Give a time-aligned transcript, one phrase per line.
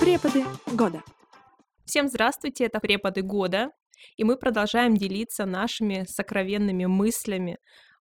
[0.00, 1.02] Преподы года.
[1.84, 3.70] Всем здравствуйте, это преподы года,
[4.16, 7.58] и мы продолжаем делиться нашими сокровенными мыслями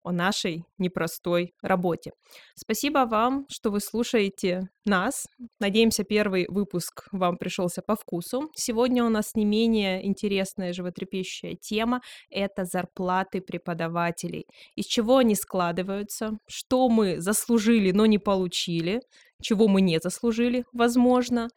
[0.05, 2.11] о нашей непростой работе.
[2.55, 5.25] Спасибо вам, что вы слушаете нас.
[5.59, 8.51] Надеемся, первый выпуск вам пришелся по вкусу.
[8.55, 14.45] Сегодня у нас не менее интересная животрепещущая тема— это зарплаты преподавателей.
[14.75, 19.01] Из чего они складываются, что мы заслужили, но не получили,
[19.41, 21.49] чего мы не заслужили, возможно,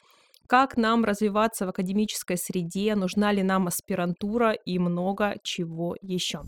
[0.46, 6.40] как нам развиваться в академической среде, нужна ли нам аспирантура и много чего еще.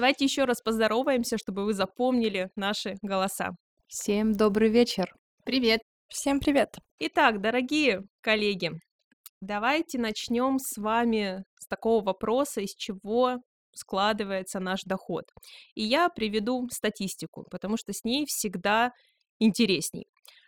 [0.00, 3.50] Давайте еще раз поздороваемся, чтобы вы запомнили наши голоса.
[3.86, 5.12] Всем добрый вечер.
[5.44, 5.80] Привет.
[6.08, 6.76] Всем привет.
[6.98, 8.70] Итак, дорогие коллеги,
[9.40, 13.36] давайте начнем с вами с такого вопроса, из чего
[13.74, 15.24] складывается наш доход.
[15.74, 18.92] И я приведу статистику, потому что с ней всегда
[19.38, 20.06] интересней.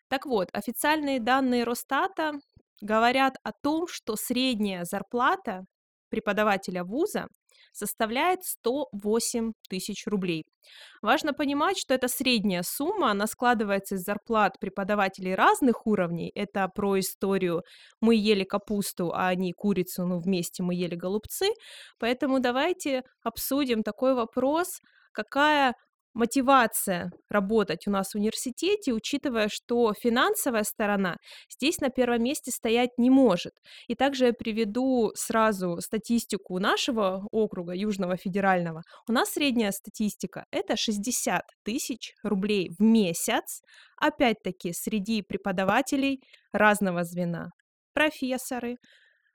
[0.08, 2.32] Так вот, официальные данные Росстата
[2.80, 5.64] говорят о том, что средняя зарплата
[6.08, 7.26] преподавателя вуза
[7.72, 10.44] составляет 108 тысяч рублей.
[11.02, 16.30] Важно понимать, что это средняя сумма, она складывается из зарплат преподавателей разных уровней.
[16.34, 17.62] Это про историю
[18.00, 21.48] «мы ели капусту, а они курицу, ну вместе мы ели голубцы».
[21.98, 24.80] Поэтому давайте обсудим такой вопрос,
[25.12, 25.74] какая
[26.14, 31.16] мотивация работать у нас в университете, учитывая, что финансовая сторона
[31.50, 33.52] здесь на первом месте стоять не может.
[33.88, 38.82] И также я приведу сразу статистику нашего округа, Южного федерального.
[39.08, 43.62] У нас средняя статистика— это 60 тысяч рублей в месяц,
[43.96, 46.20] опять-таки среди преподавателей
[46.52, 47.50] разного звена.
[47.94, 48.76] Профессоры,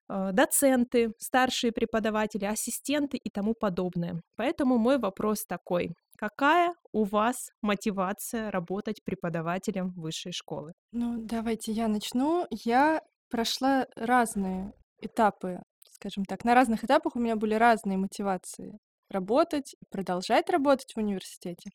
[0.09, 4.21] доценты, старшие преподаватели, ассистенты и тому подобное.
[4.35, 5.91] Поэтому мой вопрос такой.
[6.17, 10.73] Какая у вас мотивация работать преподавателем высшей школы?
[10.91, 12.47] Ну, давайте я начну.
[12.49, 15.61] Я прошла разные этапы,
[15.91, 16.43] скажем так.
[16.43, 18.79] На разных этапах у меня были разные мотивации
[19.09, 21.69] работать, продолжать работать в университете.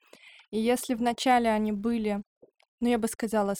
[0.51, 2.23] И если вначале они были,
[2.81, 3.55] ну, я бы сказала,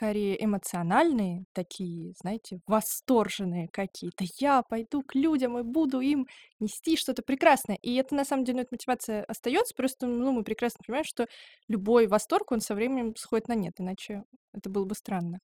[0.00, 4.24] скорее эмоциональные, такие, знаете, восторженные какие-то.
[4.38, 6.26] Я пойду к людям и буду им
[6.58, 7.76] нести что-то прекрасное.
[7.82, 11.26] И это, на самом деле, эта мотивация остается, просто ну, мы прекрасно понимаем, что
[11.68, 14.22] любой восторг, он со временем сходит на нет, иначе
[14.54, 15.40] это было бы странно.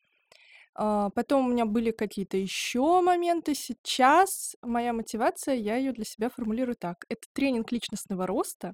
[0.75, 3.55] А, потом у меня были какие-то еще моменты.
[3.55, 7.05] Сейчас моя мотивация, я ее для себя формулирую так.
[7.11, 8.72] Это тренинг личностного роста,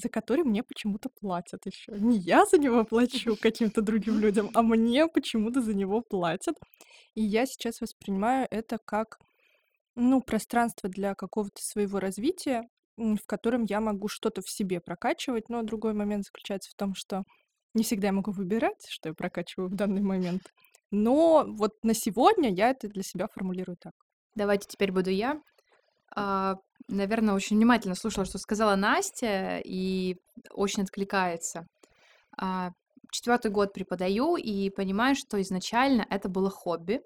[0.00, 1.92] за который мне почему-то платят еще.
[1.92, 6.56] Не я за него плачу каким-то другим людям, а мне почему-то за него платят.
[7.14, 9.18] И я сейчас воспринимаю это как,
[9.96, 15.48] ну, пространство для какого-то своего развития, в котором я могу что-то в себе прокачивать.
[15.48, 17.24] Но другой момент заключается в том, что
[17.74, 20.42] не всегда я могу выбирать, что я прокачиваю в данный момент.
[20.90, 23.94] Но вот на сегодня я это для себя формулирую так.
[24.34, 25.40] Давайте теперь буду я.
[26.14, 26.56] А,
[26.88, 30.16] наверное, очень внимательно слушала, что сказала Настя, и
[30.50, 31.66] очень откликается.
[32.36, 32.72] А,
[33.10, 37.02] четвертый год преподаю и понимаю, что изначально это было хобби,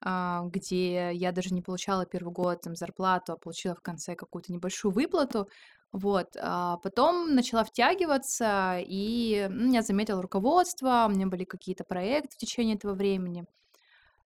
[0.00, 4.52] а, где я даже не получала первый год там, зарплату, а получила в конце какую-то
[4.52, 5.48] небольшую выплату.
[5.92, 6.36] Вот.
[6.38, 12.38] А потом начала втягиваться, и ну, меня заметило руководство, у меня были какие-то проекты в
[12.38, 13.44] течение этого времени.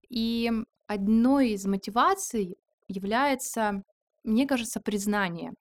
[0.10, 0.52] И
[0.88, 2.58] одной из мотиваций
[2.90, 3.84] является,
[4.24, 5.54] мне кажется, признание.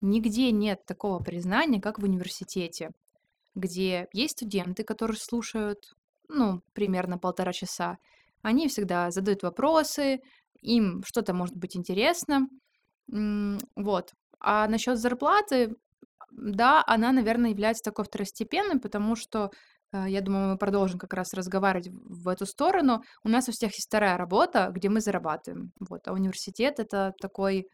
[0.00, 2.90] Нигде нет такого признания, как в университете,
[3.54, 5.92] где есть студенты, которые слушают,
[6.28, 7.98] ну, примерно полтора часа.
[8.42, 10.20] Они всегда задают вопросы,
[10.62, 12.48] им что-то может быть интересно.
[13.76, 14.12] Вот.
[14.40, 15.76] А насчет зарплаты,
[16.30, 19.50] да, она, наверное, является такой второстепенной, потому что
[19.92, 23.02] я думаю, мы продолжим как раз разговаривать в эту сторону.
[23.24, 25.72] У нас у всех есть вторая работа, где мы зарабатываем.
[25.80, 26.06] Вот.
[26.06, 27.68] А университет— это такой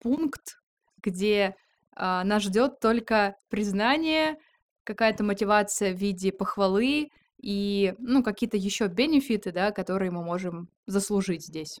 [0.00, 0.60] пункт,
[1.02, 1.56] где
[1.96, 4.36] а, нас ждет только признание,
[4.84, 7.08] какая-то мотивация в виде похвалы
[7.40, 11.80] и, ну, какие-то еще бенефиты, да, которые мы можем заслужить здесь.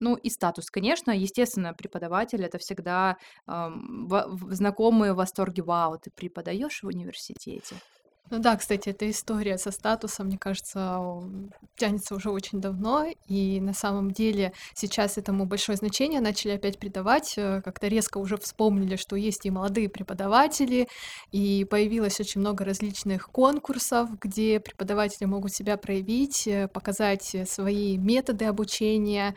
[0.00, 3.16] Ну и статус, конечно, естественно, преподаватель это всегда
[3.46, 5.60] эм, в, в, знакомые восторги.
[5.60, 7.76] Вау, ты преподаешь в университете.
[8.32, 10.98] Ну да, кстати, эта история со статусом, мне кажется,
[11.76, 17.34] тянется уже очень давно, и на самом деле сейчас этому большое значение начали опять придавать,
[17.36, 20.88] э, как-то резко уже вспомнили, что есть и молодые преподаватели,
[21.30, 28.46] и появилось очень много различных конкурсов, где преподаватели могут себя проявить, э, показать свои методы
[28.46, 29.36] обучения,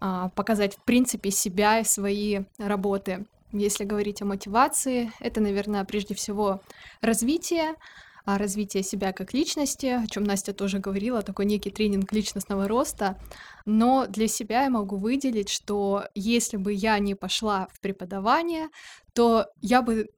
[0.00, 3.24] а, показать, в принципе, себя и свои работы.
[3.52, 6.60] Если говорить о мотивации, это, наверное, прежде всего
[7.00, 7.76] развитие,
[8.24, 13.20] а, развитие себя как личности, о чем Настя тоже говорила, такой некий тренинг личностного роста.
[13.66, 18.68] Но для себя я могу выделить, что если бы я не пошла в преподавание,
[19.12, 20.08] то я бы,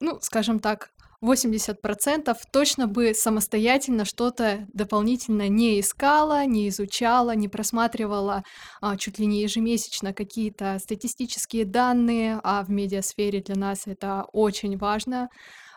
[0.00, 0.90] ну, скажем так,
[1.24, 8.42] 80% точно бы самостоятельно что-то дополнительно не искала, не изучала, не просматривала
[8.82, 14.76] а, чуть ли не ежемесячно какие-то статистические данные, а в медиасфере для нас это очень
[14.76, 15.30] важно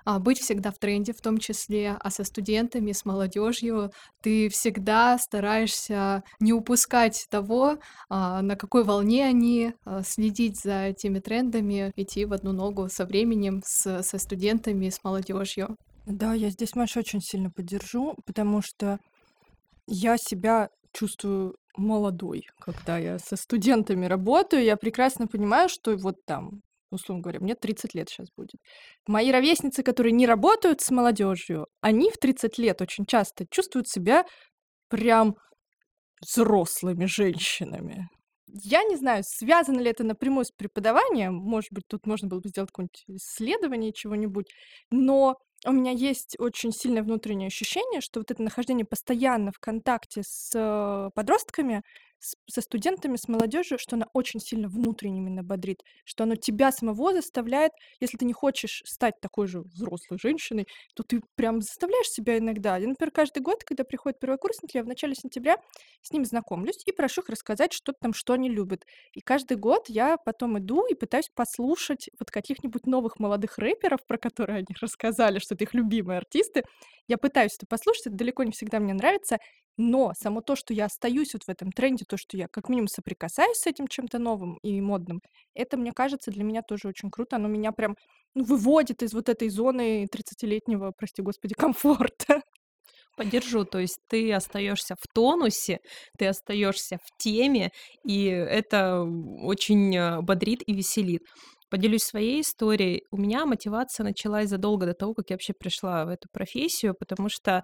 [0.08, 5.18] а, быть всегда в тренде в том числе, а со студентами, с молодежью ты всегда
[5.18, 12.24] стараешься не упускать того, а, на какой волне они, а, следить за теми трендами, идти
[12.24, 15.76] в одну ногу со временем, с, со студентами, с молодежью.
[16.06, 19.00] Да, я здесь Машу очень сильно поддержу, потому что
[19.88, 24.64] я себя чувствую молодой, когда я со студентами работаю.
[24.64, 26.62] Я прекрасно понимаю, что вот там
[26.92, 28.60] условно говоря, мне 30 лет сейчас будет.
[29.08, 34.26] Мои ровесницы, которые не работают с молодежью, они в 30 лет очень часто чувствуют себя
[34.90, 35.36] прям
[36.22, 38.10] взрослыми женщинами.
[38.48, 42.48] Я не знаю, связано ли это напрямую с преподаванием, может быть, тут можно было бы
[42.48, 44.48] сделать какое-нибудь исследование чего-нибудь,
[44.90, 45.36] но
[45.66, 50.52] у меня есть очень сильное внутреннее ощущение, что вот это нахождение постоянно в контакте с
[50.56, 51.82] э, подростками
[52.20, 56.72] с со студентами, с молодежью, что она очень сильно внутренне именно бодрит, что оно тебя
[56.72, 62.10] самого заставляет, если ты не хочешь стать такой же взрослой женщиной, то ты прям заставляешь
[62.10, 62.78] себя иногда.
[62.78, 65.58] Я, например, каждый год, когда приходят первокурсники, я в начале сентября
[66.02, 68.86] с ними знакомлюсь и прошу их рассказать, что там, что они любят.
[69.14, 74.18] И каждый год я потом иду и пытаюсь послушать вот каких-нибудь новых молодых рэперов, про
[74.18, 76.64] которые они рассказали, что это их любимые артисты.
[77.08, 79.38] Я пытаюсь это послушать, это далеко не всегда мне нравится,
[79.78, 82.88] но само то, что я остаюсь вот в этом тренде, то, что я как минимум
[82.88, 85.22] соприкасаюсь с этим чем-то новым и модным,
[85.54, 87.36] это, мне кажется, для меня тоже очень круто.
[87.36, 87.96] Оно меня прям
[88.34, 92.42] ну, выводит из вот этой зоны 30-летнего, прости господи, комфорта.
[93.16, 95.80] Поддержу, то есть ты остаешься в тонусе,
[96.20, 97.72] ты остаешься в теме,
[98.06, 101.24] и это очень э, бодрит и веселит.
[101.70, 103.04] Поделюсь своей историей.
[103.12, 107.28] У меня мотивация началась задолго до того, как я вообще пришла в эту профессию, потому
[107.28, 107.64] что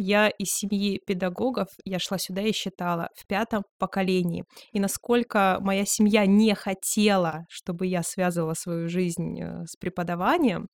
[0.00, 4.44] я из семьи педагогов, я шла сюда и считала в пятом поколении.
[4.72, 10.68] И насколько моя семья не хотела, чтобы я связывала свою жизнь э, с преподаванием,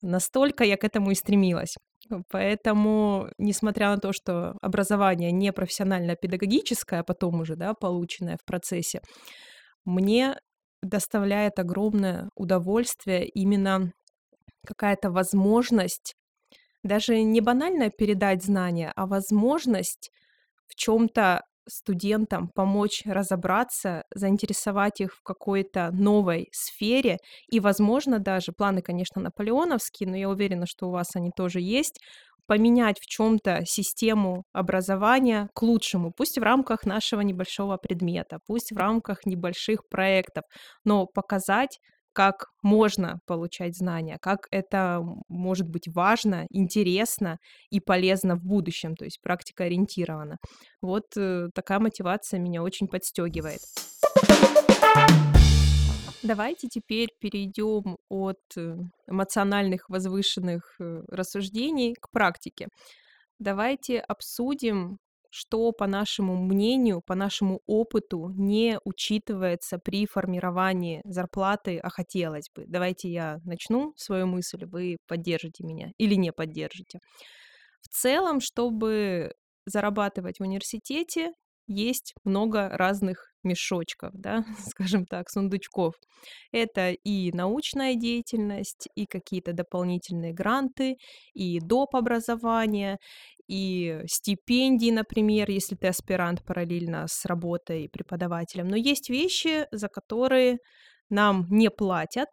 [0.00, 1.76] настолько я к этому и стремилась.
[2.30, 9.00] Поэтому, несмотря на то, что образование не профессионально-педагогическое, а потом уже, да, полученное в процессе,
[9.84, 10.36] мне
[10.82, 13.92] доставляет огромное удовольствие именно
[14.66, 16.14] какая-то возможность
[16.88, 20.10] даже не банально передать знания, а возможность
[20.68, 27.18] в чем-то студентам помочь разобраться, заинтересовать их в какой-то новой сфере.
[27.50, 32.00] И, возможно, даже планы, конечно, наполеоновские, но я уверена, что у вас они тоже есть,
[32.46, 38.76] поменять в чем-то систему образования к лучшему, пусть в рамках нашего небольшого предмета, пусть в
[38.78, 40.44] рамках небольших проектов,
[40.84, 41.78] но показать
[42.18, 47.38] как можно получать знания, как это может быть важно, интересно
[47.70, 50.38] и полезно в будущем, то есть практика ориентирована.
[50.82, 53.60] Вот э, такая мотивация меня очень подстегивает.
[56.24, 58.74] Давайте теперь перейдем от э,
[59.06, 62.66] эмоциональных возвышенных э, рассуждений к практике.
[63.38, 64.98] Давайте обсудим
[65.30, 72.64] что, по нашему мнению, по нашему опыту, не учитывается при формировании зарплаты, а хотелось бы.
[72.66, 77.00] Давайте я начну свою мысль, вы поддержите меня или не поддержите.
[77.82, 79.32] В целом, чтобы
[79.66, 81.32] зарабатывать в университете,
[81.66, 85.94] есть много разных мешочков, да, скажем так, сундучков.
[86.52, 90.96] Это и научная деятельность, и какие-то дополнительные гранты,
[91.34, 91.96] и доп.
[91.96, 92.98] образование,
[93.48, 98.68] и стипендии, например, если ты аспирант параллельно с работой преподавателем.
[98.68, 100.58] Но есть вещи, за которые
[101.08, 102.28] нам не платят,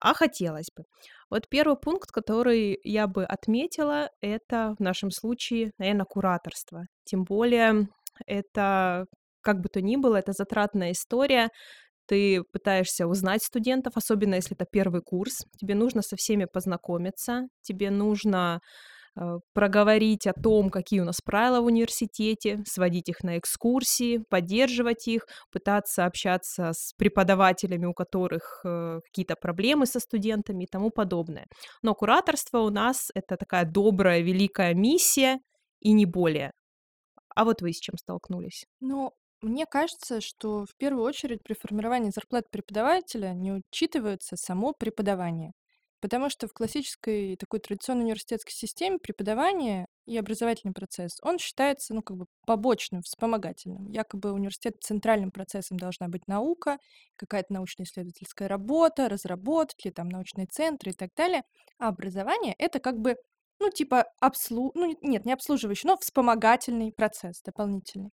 [0.00, 0.84] а хотелось бы.
[1.30, 6.86] Вот первый пункт, который я бы отметила, это в нашем случае, наверное, кураторство.
[7.04, 7.88] Тем более
[8.26, 9.06] это,
[9.42, 11.50] как бы то ни было, это затратная история.
[12.06, 15.44] Ты пытаешься узнать студентов, особенно если это первый курс.
[15.60, 18.60] Тебе нужно со всеми познакомиться, тебе нужно
[19.16, 25.06] э, проговорить о том, какие у нас правила в университете, сводить их на экскурсии, поддерживать
[25.06, 31.46] их, пытаться общаться с преподавателями, у которых э, какие-то проблемы со студентами и тому подобное.
[31.82, 35.38] Но кураторство у нас это такая добрая, великая миссия
[35.80, 36.50] и не более.
[37.36, 38.66] А вот вы с чем столкнулись?
[38.80, 45.52] Ну, мне кажется, что в первую очередь при формировании зарплат преподавателя не учитывается само преподавание.
[46.00, 52.02] Потому что в классической такой традиционной университетской системе преподавание и образовательный процесс, он считается, ну,
[52.02, 53.86] как бы побочным, вспомогательным.
[53.90, 56.78] Якобы университет центральным процессом должна быть наука,
[57.16, 61.42] какая-то научно-исследовательская работа, разработки, там, научные центры и так далее.
[61.78, 63.16] А образование— это как бы,
[63.58, 64.72] ну, типа, обслу...
[64.74, 68.10] ну, нет, не обслуживающий, но вспомогательный процесс дополнительный.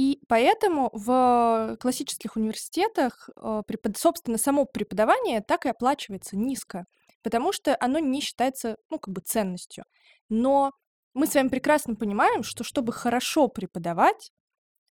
[0.00, 3.62] И поэтому в классических университетах, э,
[3.96, 6.86] собственно, само преподавание так и оплачивается низко
[7.22, 9.84] потому что оно не считается, ну, как бы ценностью.
[10.28, 10.72] Но
[11.14, 14.30] мы с вами прекрасно понимаем, что чтобы хорошо преподавать,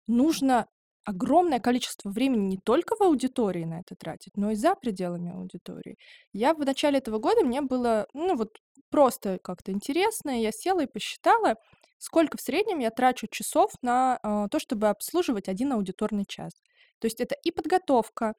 [0.07, 0.67] нужно
[1.05, 5.97] огромное количество времени не только в аудитории на это тратить, но и за пределами аудитории.
[6.33, 8.59] Я в начале этого года, мне было, ну, вот
[8.91, 11.57] просто как-то интересно, я села и посчитала,
[12.03, 16.53] сколько в среднем я трачу часов на э, то, чтобы обслуживать один аудиторный час.
[16.99, 18.35] То есть это и подготовка,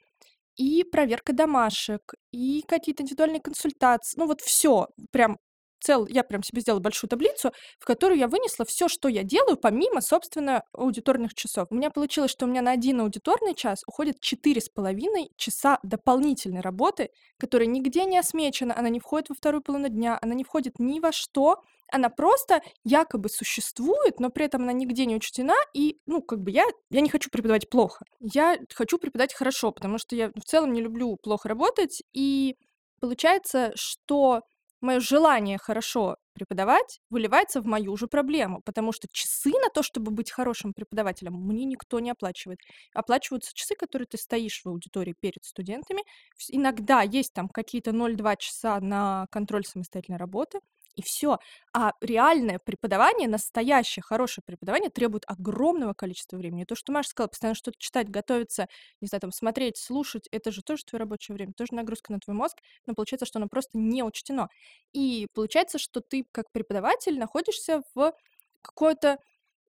[0.58, 4.20] и проверка домашек, и какие-то индивидуальные консультации.
[4.20, 5.38] Ну вот все, прям
[5.84, 9.58] цел, я прям себе сделала большую таблицу, в которую я вынесла все, что я делаю,
[9.58, 11.68] помимо, собственно, аудиторных часов.
[11.70, 15.80] У меня получилось, что у меня на один аудиторный час уходит четыре с половиной часа
[15.84, 20.44] дополнительной работы, которая нигде не осмечена, она не входит во вторую половину дня, она не
[20.44, 21.62] входит ни во что,
[21.92, 26.50] она просто якобы существует, но при этом она нигде не учтена, и, ну, как бы
[26.50, 28.06] я, я не хочу преподавать плохо.
[28.20, 32.56] Я хочу преподавать хорошо, потому что я в целом не люблю плохо работать, и
[33.00, 34.42] получается, что
[34.84, 40.12] мое желание хорошо преподавать выливается в мою же проблему, потому что часы на то, чтобы
[40.12, 42.60] быть хорошим преподавателем, мне никто не оплачивает.
[42.94, 46.04] Оплачиваются часы, которые ты стоишь в аудитории перед студентами.
[46.50, 50.60] Иногда есть там какие-то 0,2 часа на контроль самостоятельной работы,
[50.96, 51.40] и все.
[51.74, 56.66] А реальное преподавание, настоящее хорошее преподавание требует огромного количества времени.
[56.66, 58.68] То, что Маша сказала, постоянно что-то читать, готовиться,
[59.02, 62.36] не знаю, там, смотреть, слушать, это же тоже твое рабочее время, тоже нагрузка на твой
[62.36, 64.50] мозг, но получается, что оно просто не учтено.
[64.94, 68.14] И получается, что ты как преподаватель находишься в
[68.62, 69.18] какой-то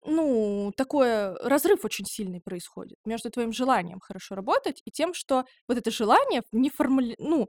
[0.07, 5.79] ну, такой разрыв очень сильный происходит между твоим желанием хорошо работать и тем, что вот
[5.79, 7.15] это желание не формули...
[7.19, 7.49] ну,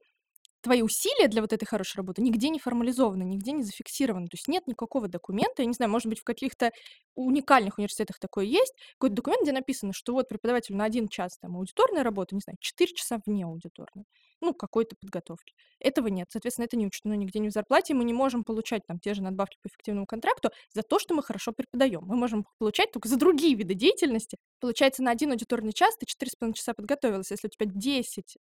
[0.65, 4.27] твои усилия для вот этой хорошей работы нигде не формализованы, нигде не зафиксированы.
[4.29, 6.71] То есть нет никакого документа, я не знаю, может быть, в каких-то
[7.13, 11.55] уникальных университетах такое есть, какой-то документ, где написано, что вот преподаватель на один час там
[11.55, 14.05] аудиторной работы, не знаю, 4 часа вне аудиторной,
[14.41, 15.53] ну, какой-то подготовки.
[15.79, 16.29] Этого нет.
[16.31, 19.21] Соответственно, это не учтено нигде не в зарплате, мы не можем получать там те же
[19.21, 22.01] надбавки по эффективному контракту за то, что мы хорошо преподаем.
[22.05, 24.37] Мы можем получать только за другие виды деятельности.
[24.59, 27.29] Получается, на один аудиторный час ты 4,5 часа подготовилась.
[27.29, 28.37] Если у тебя 10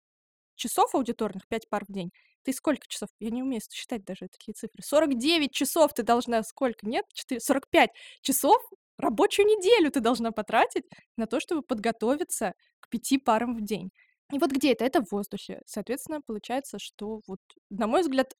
[0.58, 2.10] часов аудиторных, 5 пар в день,
[2.42, 3.08] ты сколько часов?
[3.20, 4.82] Я не умею считать даже такие цифры.
[4.82, 6.86] 49 часов ты должна сколько?
[6.86, 7.04] Нет?
[7.14, 8.62] 4, 45 часов
[8.98, 10.84] рабочую неделю ты должна потратить
[11.16, 13.90] на то, чтобы подготовиться к пяти парам в день.
[14.32, 14.84] И вот где это?
[14.84, 15.62] Это в воздухе.
[15.66, 18.34] Соответственно, получается, что вот, на мой взгляд,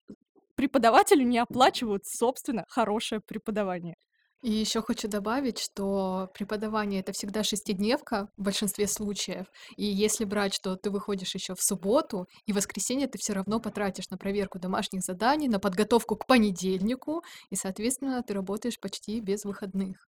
[0.54, 3.96] преподавателю не оплачивают, собственно, хорошее преподавание.
[4.42, 9.46] И еще хочу добавить, что преподавание это всегда шестидневка в большинстве случаев.
[9.76, 13.58] И если брать, что ты выходишь еще в субботу, и в воскресенье ты все равно
[13.58, 19.44] потратишь на проверку домашних заданий, на подготовку к понедельнику, и, соответственно, ты работаешь почти без
[19.44, 20.06] выходных.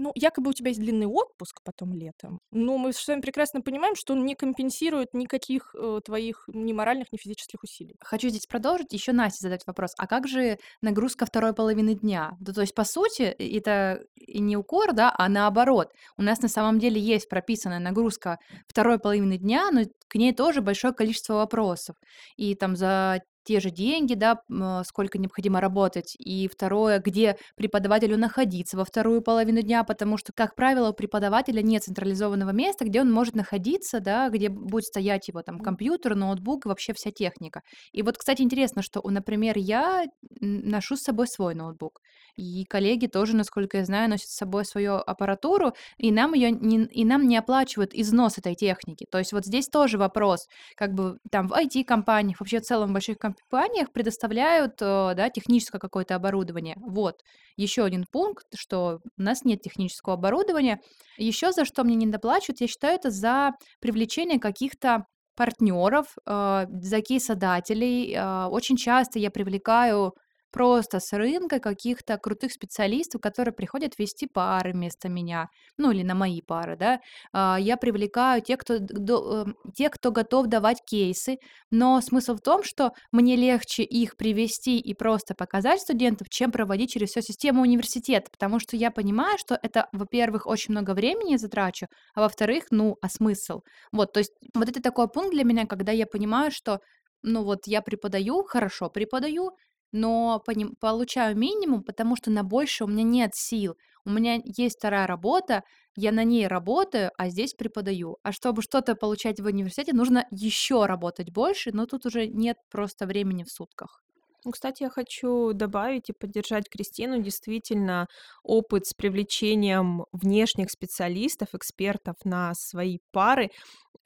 [0.00, 3.96] Ну, якобы у тебя есть длинный отпуск потом летом, но мы с вами прекрасно понимаем,
[3.96, 7.96] что он не компенсирует никаких э, твоих ни моральных, ни физических усилий.
[8.00, 9.94] Хочу здесь продолжить, еще Насте задать вопрос.
[9.98, 12.36] А как же нагрузка второй половины дня?
[12.38, 15.90] Да, то есть, по сути, это и не укор, да, а наоборот.
[16.16, 18.38] У нас на самом деле есть прописанная нагрузка
[18.68, 21.96] второй половины дня, но к ней тоже большое количество вопросов.
[22.36, 28.16] И там за те же деньги, да, а, сколько необходимо работать, и второе, где преподавателю
[28.18, 33.00] находиться во вторую половину дня, потому что, как правило, у преподавателя нет централизованного места, где
[33.00, 37.62] он может находиться, да, где будет стоять его там компьютер, ноутбук и вообще вся техника.
[37.92, 40.04] И вот, кстати, интересно, что, например, я
[40.40, 42.00] ношу с собой свой ноутбук,
[42.36, 46.84] и коллеги тоже, насколько я знаю, носят с собой свою аппаратуру, и нам ее не,
[46.84, 49.06] и нам не оплачивают износ этой техники.
[49.10, 52.92] То есть вот здесь тоже вопрос, как бы там в IT-компаниях, вообще в целом в
[52.92, 56.76] больших компаниях компаниях предоставляют э, да, техническое какое-то оборудование.
[56.78, 57.20] Вот,
[57.56, 60.80] еще один пункт, что у нас нет технического оборудования.
[61.16, 65.04] Еще за что мне не доплачивают, я считаю, это за привлечение каких-то
[65.36, 68.14] партнеров, э, за кейсодателей.
[68.14, 70.14] Э, очень часто я привлекаю
[70.50, 76.14] просто с рынка каких-то крутых специалистов, которые приходят вести пары вместо меня, ну или на
[76.14, 77.00] мои пары, да.
[77.32, 81.38] А, Я привлекаю тех, кто, эм, тех, кто готов давать кейсы,
[81.70, 86.90] но смысл в том, что мне легче их привести и просто показать студентов, чем проводить
[86.92, 91.86] через всю систему университета, потому что я понимаю, что это, во-первых, очень много времени затрачу,
[92.14, 93.62] а во-вторых, ну, а смысл?
[93.92, 96.80] Вот, то есть вот это такой пункт для меня, когда я понимаю, что,
[97.22, 99.50] ну вот я преподаю, хорошо преподаю,
[99.92, 103.76] но поним- получаю минимум, потому что на больше у меня нет сил.
[104.04, 105.64] У меня есть вторая работа,
[105.96, 108.18] я на ней работаю, а здесь преподаю.
[108.22, 113.06] А чтобы что-то получать в университете, нужно еще работать больше, но тут уже нет просто
[113.06, 114.02] времени в сутках.
[114.44, 117.20] Ну, кстати, я хочу добавить и поддержать Кристину.
[117.20, 118.06] Действительно,
[118.44, 123.50] опыт с привлечением внешних специалистов, экспертов на свои пары–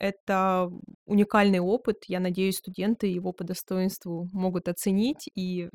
[0.03, 0.69] это
[1.07, 2.05] уникальный опыт.
[2.09, 5.71] Я надеюсь, студенты его по достоинству могут оценить и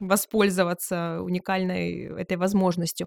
[0.00, 3.06] воспользоваться уникальной этой возможностью.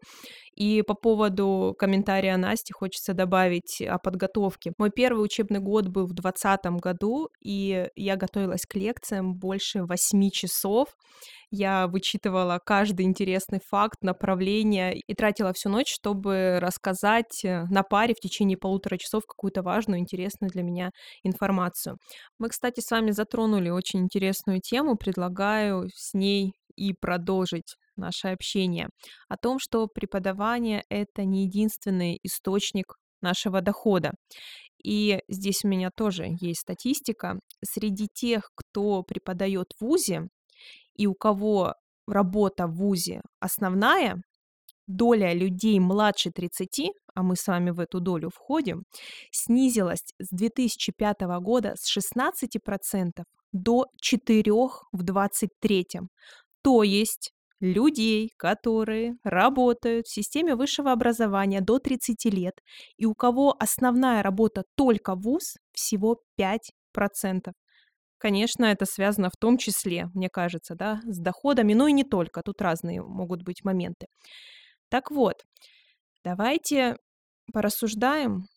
[0.55, 4.71] И по поводу комментария Насти хочется добавить о подготовке.
[4.77, 10.29] Мой первый учебный год был в 2020 году, и я готовилась к лекциям больше 8
[10.31, 10.89] часов.
[11.55, 18.15] Я вычитывала каждый интересный факт, направление и тратила всю ночь, чтобы рассказать э, на паре
[18.15, 20.89] в течение полутора часов какую-то важную, интересную для меня
[21.21, 21.97] информацию.
[22.39, 24.95] Мы, кстати, с вами затронули очень интересную тему.
[24.97, 28.89] Предлагаю с ней и продолжить наше общение
[29.29, 34.11] о том, что преподавание это не единственный источник нашего дохода.
[34.83, 37.39] И здесь у меня тоже есть статистика.
[37.63, 40.27] Среди тех, кто преподает в ВУЗе
[40.95, 41.73] и у кого
[42.05, 44.21] работа в ВУЗе основная,
[44.87, 48.83] доля людей младше 30, а мы с вами в эту долю входим,
[49.31, 54.51] снизилась с 2005 года с 16% до 4
[54.91, 55.87] в 23.
[56.63, 62.55] То есть людей, которые работают в системе высшего образования до 30 лет
[62.97, 67.53] и у кого основная работа только вуз, всего 5%.
[68.17, 72.41] Конечно, это связано в том числе, мне кажется, да, с доходами, но и не только,
[72.43, 74.07] тут разные могут быть моменты.
[74.89, 75.43] Так вот,
[76.23, 76.97] давайте
[77.53, 78.47] порассуждаем,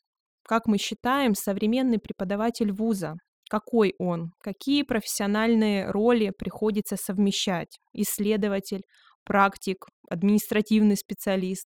[0.45, 3.17] как мы считаем современный преподаватель вуза,
[3.49, 8.83] какой он, какие профессиональные роли приходится совмещать, исследователь,
[9.25, 11.67] практик, административный специалист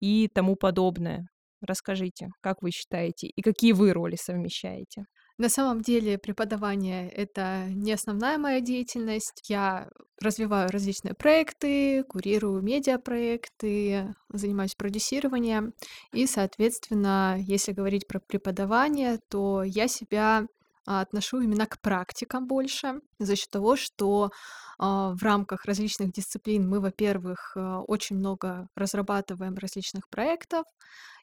[0.00, 1.26] и тому подобное.
[1.60, 5.04] Расскажите, как вы считаете, и какие вы роли совмещаете?
[5.40, 9.40] На самом деле преподавание— это не основная моя деятельность.
[9.48, 9.88] Я
[10.22, 15.72] развиваю различные проекты, курирую медиапроекты, занимаюсь продюсированием.
[16.12, 20.46] И, соответственно, если говорить про преподавание, то я себя
[20.86, 24.30] а, отношу именно к практикам больше, за счет того, что
[24.78, 30.64] а, в рамках различных дисциплин мы, во-первых, а, очень много разрабатываем различных проектов,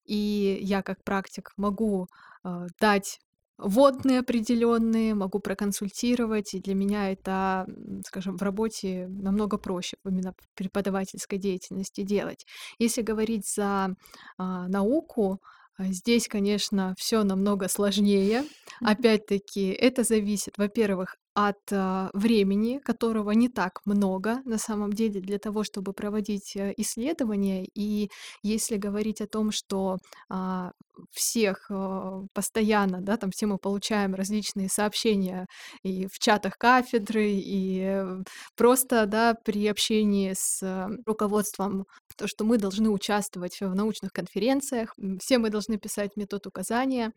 [0.05, 2.07] и я как практик могу
[2.43, 3.19] а, дать
[3.57, 7.65] вводные определенные, могу проконсультировать, и для меня это,
[8.05, 12.45] скажем, в работе намного проще именно в преподавательской деятельности делать.
[12.77, 13.95] Если говорить за
[14.37, 15.41] а, науку,
[15.77, 18.43] а, здесь, конечно, все намного сложнее.
[18.81, 25.37] Опять-таки, это зависит, во-первых, от а, времени, которого не так много на самом деле для
[25.37, 27.67] того, чтобы проводить э, исследования.
[27.75, 28.09] И
[28.41, 30.71] если говорить о том, что а,
[31.11, 35.45] всех а, постоянно, да, там все мы получаем различные сообщения
[35.83, 38.23] и в чатах кафедры, и э,
[38.55, 41.85] просто, да, при общении с э, руководством,
[42.17, 47.13] то, что мы должны участвовать в научных конференциях, все мы должны писать метод указания.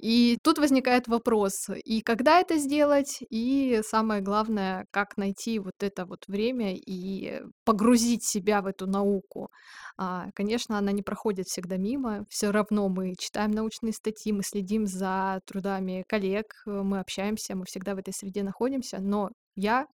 [0.00, 6.06] И тут возникает вопрос, и когда это сделать, и самое главное, как найти вот это
[6.06, 9.50] вот время и погрузить себя в эту науку.
[9.98, 12.24] А, конечно, она не проходит всегда мимо.
[12.30, 17.66] Все равно мы читаем научные статьи, мы следим за трудами коллег, э, мы общаемся, мы
[17.66, 18.98] всегда в этой среде находимся.
[19.00, 19.86] Но я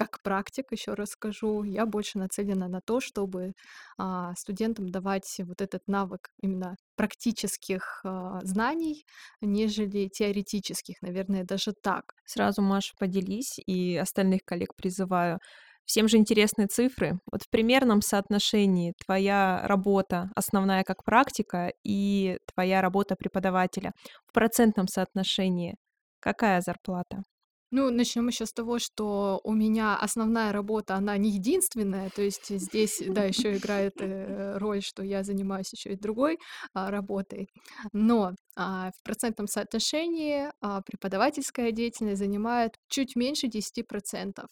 [0.00, 3.52] как практик, еще раз скажу, я больше нацелена на то, чтобы
[3.98, 9.04] а, студентам давать вот этот навык именно практических а, знаний,
[9.40, 12.14] нежели теоретических, наверное, даже так.
[12.24, 15.38] Сразу, Маша, поделись, и остальных коллег призываю.
[15.84, 17.18] Всем же интересны цифры.
[17.32, 23.92] Вот в примерном соотношении твоя работа основная как практика и твоя работа преподавателя
[24.26, 25.74] в процентном соотношении
[26.20, 27.22] какая зарплата?
[27.70, 32.48] Ну, начнем еще с того, что у меня основная работа, она не единственная, то есть
[32.48, 36.38] здесь, да, еще играет э, роль, что я занимаюсь еще и другой
[36.74, 37.48] а, работой.
[37.92, 44.46] Но а, в процентном соотношении а, преподавательская деятельность занимает чуть меньше 10%.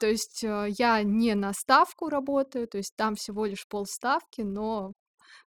[0.00, 4.92] То есть э, я не на ставку работаю, то есть там всего лишь полставки, но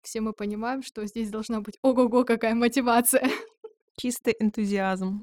[0.01, 3.29] все мы понимаем, что здесь должна быть ого-го какая мотивация.
[3.95, 5.21] Чистый энтузиазм.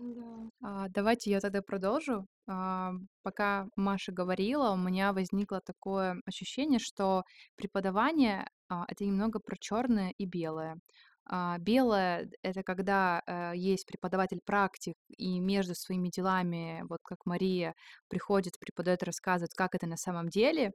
[0.63, 2.27] А, давайте я тогда продолжу.
[2.47, 7.25] А, пока Маша говорила, у меня возникло такое ощущение, что
[7.57, 10.79] преподавание а, это немного про черное и белое.
[11.27, 17.75] А, белое это когда э, есть преподаватель-практик, и между своими делами, вот как Мария
[18.09, 20.73] приходит, преподает, рассказывает, как это на самом деле.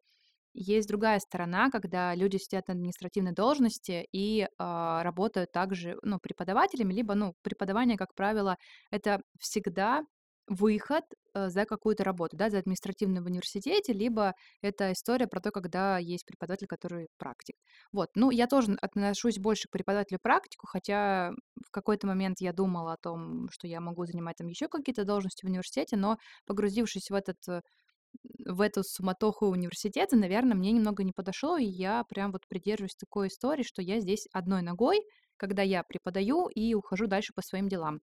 [0.58, 6.94] Есть другая сторона, когда люди сидят на административной должности и а, работают также, ну, преподавателями,
[6.94, 8.58] либо, ну, преподавание, как правило,
[8.90, 10.04] это всегда
[10.48, 15.52] выход э, за какую-то работу, да, за административную в университете, либо это история про то,
[15.52, 17.56] когда есть преподаватель, который практик.
[17.92, 21.32] Вот, ну, я тоже отношусь больше к преподавателю-практику, хотя
[21.66, 25.46] в какой-то момент я думала о том, что я могу занимать там еще какие-то должности
[25.46, 27.62] в университете, но погрузившись в этот э,
[28.46, 33.28] в эту суматоху университета, наверное, мне немного не подошло, и я прям вот придерживаюсь такой
[33.28, 35.00] истории, что я здесь одной ногой,
[35.38, 38.00] когда я преподаю и ухожу дальше по своим делам.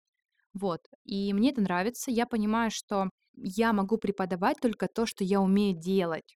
[0.54, 0.80] Вот.
[1.04, 2.10] И мне это нравится.
[2.10, 6.36] Я понимаю, что я могу преподавать только то, что я умею делать.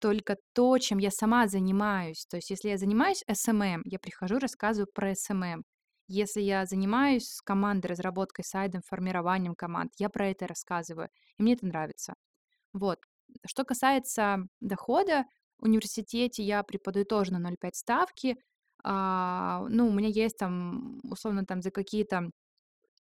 [0.00, 2.26] Только то, чем я сама занимаюсь.
[2.28, 5.62] То есть, если я занимаюсь SMM, я прихожу, рассказываю про SMM.
[6.08, 11.08] Если я занимаюсь командой, разработкой сайтом, формированием команд, я про это рассказываю.
[11.38, 12.14] И мне это нравится.
[12.72, 12.98] Вот.
[13.46, 15.24] Что касается дохода,
[15.58, 18.36] в университете я преподаю тоже на 0,5 ставки.
[18.84, 22.30] А, ну, у меня есть там, условно, там за какие-то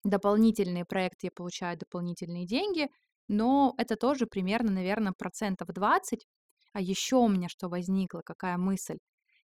[0.04, 2.90] дополнительные проекты я получаю дополнительные деньги,
[3.28, 6.28] но это тоже примерно, наверное, процентов 20.
[6.74, 8.98] А еще у меня что возникло, какая мысль?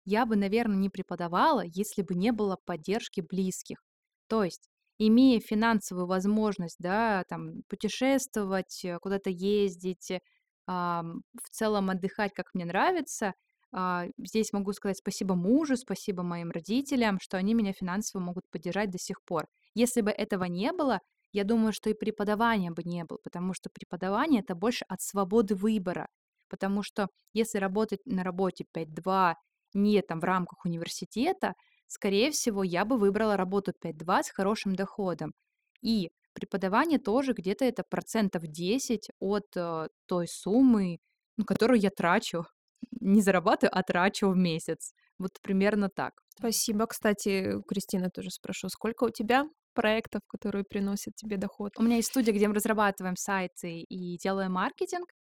[0.05, 3.83] Я бы, наверное, не преподавала, если бы не было поддержки близких.
[4.27, 10.19] То есть имея финансовую возможность, да, там, путешествовать, э, куда-то ездить, э,
[10.67, 13.33] в целом отдыхать, как мне нравится,
[13.73, 18.89] а, здесь могу сказать спасибо мужу, спасибо моим родителям, что они меня финансово могут поддержать
[18.89, 19.47] до сих пор.
[19.75, 21.01] Если бы этого не было,
[21.33, 25.55] я думаю, что и преподавания бы не было, потому что преподавание это больше от свободы
[25.55, 26.07] выбора.
[26.49, 29.35] Потому что если работать на работе 5-2
[29.73, 31.53] не там в рамках университета,
[31.87, 35.33] скорее всего, я бы выбрала работу 5-2 с хорошим доходом.
[35.81, 40.99] И преподавание тоже где-то это процентов 10 от э, той суммы,
[41.37, 42.45] ну, которую я трачу.
[43.01, 44.93] Не зарабатываю, а трачу в месяц.
[45.17, 46.13] Вот примерно так.
[46.37, 46.85] Спасибо.
[46.85, 51.73] Кстати, Кристина тоже спрошу, сколько у тебя проектов, которые приносят тебе доход?
[51.77, 55.11] У меня есть студия, где мы разрабатываем сайты и делаем маркетинг.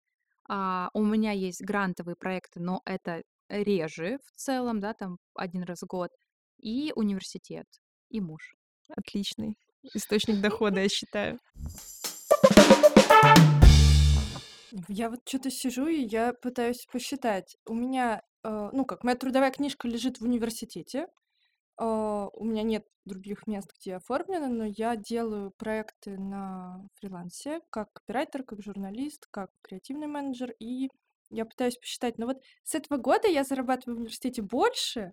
[0.48, 5.82] А, у меня есть грантовые проекты, но это реже в целом, да, там один раз
[5.82, 6.10] в год
[6.58, 7.66] и университет,
[8.08, 8.56] и муж.
[8.88, 9.56] Отличный
[9.94, 11.38] источник дохода, я считаю.
[14.88, 17.56] Я вот что-то сижу, и я пытаюсь посчитать.
[17.66, 21.08] У меня, э, ну как, моя трудовая книжка лежит в университете.
[21.78, 27.60] э, у меня нет других мест, где я оформлена, но я делаю проекты на фрилансе,
[27.70, 30.88] как копирайтер, как журналист, как креативный менеджер, и
[31.30, 32.18] я пытаюсь посчитать.
[32.18, 35.12] Но вот с этого года я зарабатываю в университете больше,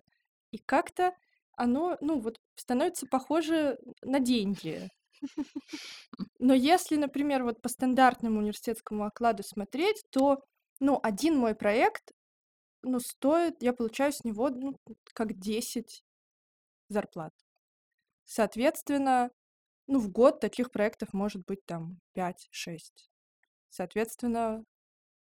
[0.50, 1.12] и как-то
[1.56, 4.88] оно, ну, вот становится похоже на деньги.
[6.38, 10.42] Но если, например, вот по стандартному университетскому окладу смотреть, то,
[10.80, 12.12] ну, один мой проект,
[12.82, 14.76] ну, стоит, я получаю с него, ну,
[15.14, 16.04] как 10
[16.88, 17.32] зарплат.
[18.24, 19.30] Соответственно,
[19.86, 23.10] ну, в год таких проектов может быть там 5-6.
[23.70, 24.64] Соответственно,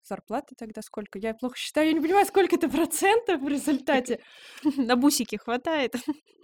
[0.06, 1.18] зарплаты тогда сколько?
[1.18, 4.20] Я плохо считаю, я не понимаю, сколько это процентов в результате.
[4.76, 5.94] На бусики хватает?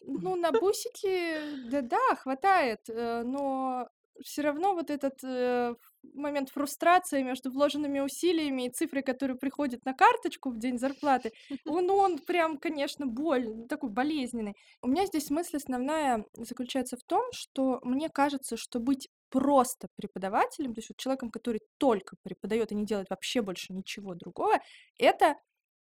[0.06, 3.88] Ну, на бусики, да-да, хватает, э, но
[4.22, 5.74] все равно вот этот э,
[6.14, 11.32] момент фрустрации между вложенными усилиями и цифрой, которая приходит на карточку в день зарплаты,
[11.66, 14.54] он, он прям, конечно, боль, такой болезненный.
[14.82, 20.74] У меня здесь мысль основная заключается в том, что мне кажется, что быть просто преподавателем,
[20.74, 24.60] то есть вот человеком, который только преподает и не делает вообще больше ничего другого,
[24.98, 25.36] это,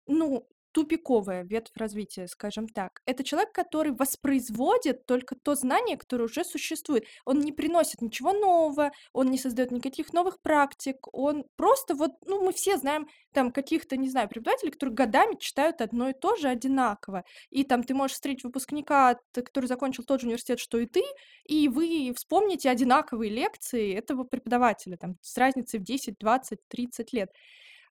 [0.07, 3.01] ну, тупиковая ветвь развития, скажем так.
[3.05, 7.05] Это человек, который воспроизводит только то знание, которое уже существует.
[7.25, 12.43] Он не приносит ничего нового, он не создает никаких новых практик, он просто вот, ну,
[12.43, 16.47] мы все знаем там каких-то, не знаю, преподавателей, которые годами читают одно и то же
[16.47, 17.23] одинаково.
[17.49, 21.03] И там ты можешь встретить выпускника, который закончил тот же университет, что и ты,
[21.45, 27.29] и вы вспомните одинаковые лекции этого преподавателя, там, с разницей в 10, 20, 30 лет.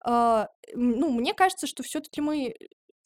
[0.04, 2.56] А, ну, мне кажется, что все таки мы,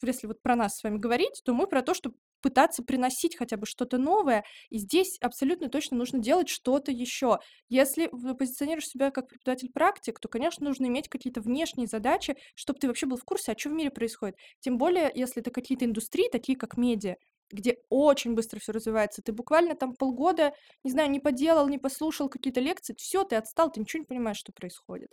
[0.02, 3.56] если вот про нас с вами говорить, то мы про то, чтобы пытаться приносить хотя
[3.56, 7.38] бы что-то новое, и здесь абсолютно точно нужно делать что-то еще.
[7.68, 13.06] Если позиционируешь себя как преподаватель-практик, то, конечно, нужно иметь какие-то внешние задачи, чтобы ты вообще
[13.06, 14.36] был в курсе, а что в мире происходит.
[14.60, 17.16] Тем более, если это какие-то индустрии, такие как медиа
[17.52, 19.22] где очень быстро все развивается.
[19.22, 20.52] Ты буквально там полгода,
[20.84, 24.36] не знаю, не поделал, не послушал какие-то лекции, все, ты отстал, ты ничего не понимаешь,
[24.36, 25.10] что происходит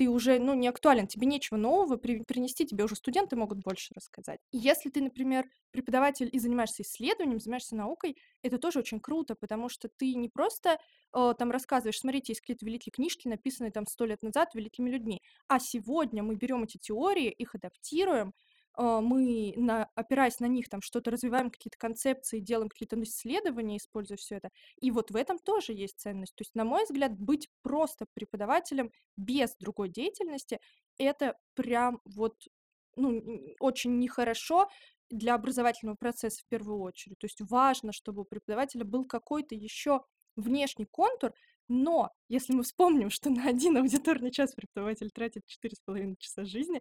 [0.00, 3.92] ты уже, ну, не актуален, тебе нечего нового при- принести, тебе уже студенты могут больше
[3.94, 4.40] рассказать.
[4.50, 9.88] Если ты, например, преподаватель и занимаешься исследованием, занимаешься наукой, это тоже очень круто, потому что
[9.88, 10.78] ты не просто
[11.14, 15.20] э, там рассказываешь, смотрите, есть какие-то великие книжки, написанные там сто лет назад великими людьми,
[15.48, 18.32] а сегодня мы берем эти теории, их адаптируем,
[18.74, 24.16] а, мы, на, опираясь на них, там что-то развиваем, какие-то концепции, делаем какие-то исследования, используя
[24.16, 24.50] все это.
[24.80, 26.34] И вот в этом тоже есть ценность.
[26.34, 30.60] То есть, на мой взгляд, быть просто преподавателем без другой деятельности,
[30.98, 32.34] это прям вот
[32.96, 33.22] ну,
[33.60, 34.68] очень нехорошо
[35.10, 37.18] для образовательного процесса в первую очередь.
[37.18, 40.02] То есть важно, чтобы у преподавателя был какой-то еще
[40.36, 41.32] внешний контур,
[41.68, 46.80] но если мы вспомним, что на один аудиторный час преподаватель тратит 4,5 часа жизни,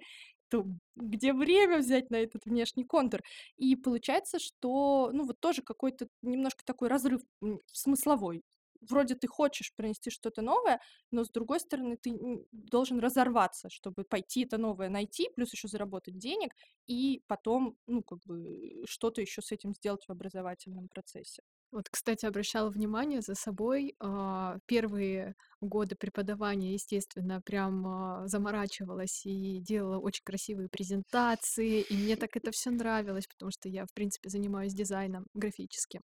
[0.49, 3.21] то где время взять на этот внешний контур?
[3.57, 7.21] И получается, что, ну, вот тоже какой-то немножко такой разрыв
[7.67, 8.43] смысловой.
[8.81, 10.79] Вроде ты хочешь принести что-то новое,
[11.11, 16.17] но с другой стороны ты должен разорваться, чтобы пойти это новое найти, плюс еще заработать
[16.17, 16.55] денег,
[16.87, 21.43] и потом, ну, как бы что-то еще с этим сделать в образовательном процессе.
[21.71, 23.95] Вот, кстати, обращала внимание за собой.
[23.99, 32.15] а, Первые годы преподавания, естественно, прям а, заморачивалась и делала очень красивые презентации, и мне
[32.15, 36.01] так это все нравилось, потому что я, в принципе, занимаюсь дизайном графическим.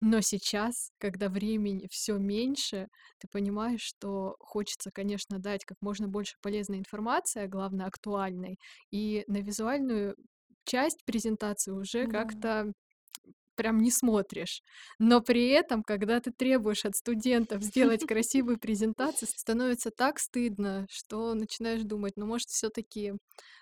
[0.00, 6.36] Но сейчас, когда времени все меньше, ты понимаешь, что хочется, конечно, дать как можно больше
[6.42, 8.58] полезной информации, а главное актуальной,
[8.90, 10.16] и на визуальную
[10.64, 12.08] часть презентации уже Да.
[12.08, 12.72] как-то
[13.54, 14.62] прям не смотришь.
[14.98, 21.34] Но при этом, когда ты требуешь от студентов сделать красивую презентацию, становится так стыдно, что
[21.34, 23.14] начинаешь думать, ну, может, все-таки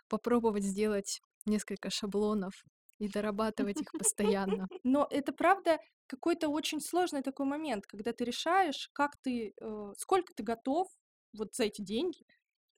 [0.09, 2.65] попробовать сделать несколько шаблонов
[2.99, 4.69] и дорабатывать их постоянно.
[4.85, 10.33] Но это правда какой-то очень сложный такой момент, когда ты решаешь, как ты, э, сколько
[10.35, 10.89] ты готов
[11.33, 12.25] вот за эти деньги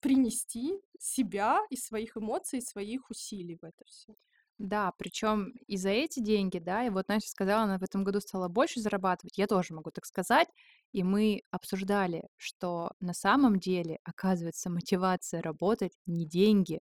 [0.01, 4.15] принести себя и своих эмоций, и своих усилий в это все.
[4.59, 8.21] Да, причем и за эти деньги, да, и вот Настя сказала, она в этом году
[8.21, 10.49] стала больше зарабатывать, я тоже могу так сказать,
[10.93, 16.79] и мы обсуждали, что на самом деле, оказывается, мотивация работать не деньги,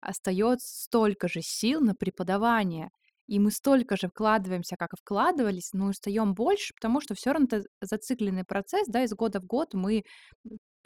[0.00, 2.90] остается столько же сил на преподавание.
[3.28, 7.46] И мы столько же вкладываемся, как и вкладывались, но устаем больше, потому что все равно
[7.50, 10.04] это зацикленный процесс, да, из года в год мы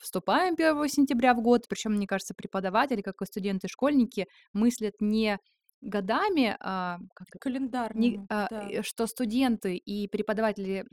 [0.05, 5.39] вступаем 1 сентября в год, причем, мне кажется, преподаватели, как и студенты, школьники, мыслят не
[5.81, 8.69] годами, а, как это, не, Календарными, а, да.
[8.71, 10.85] э, что студенты и преподаватели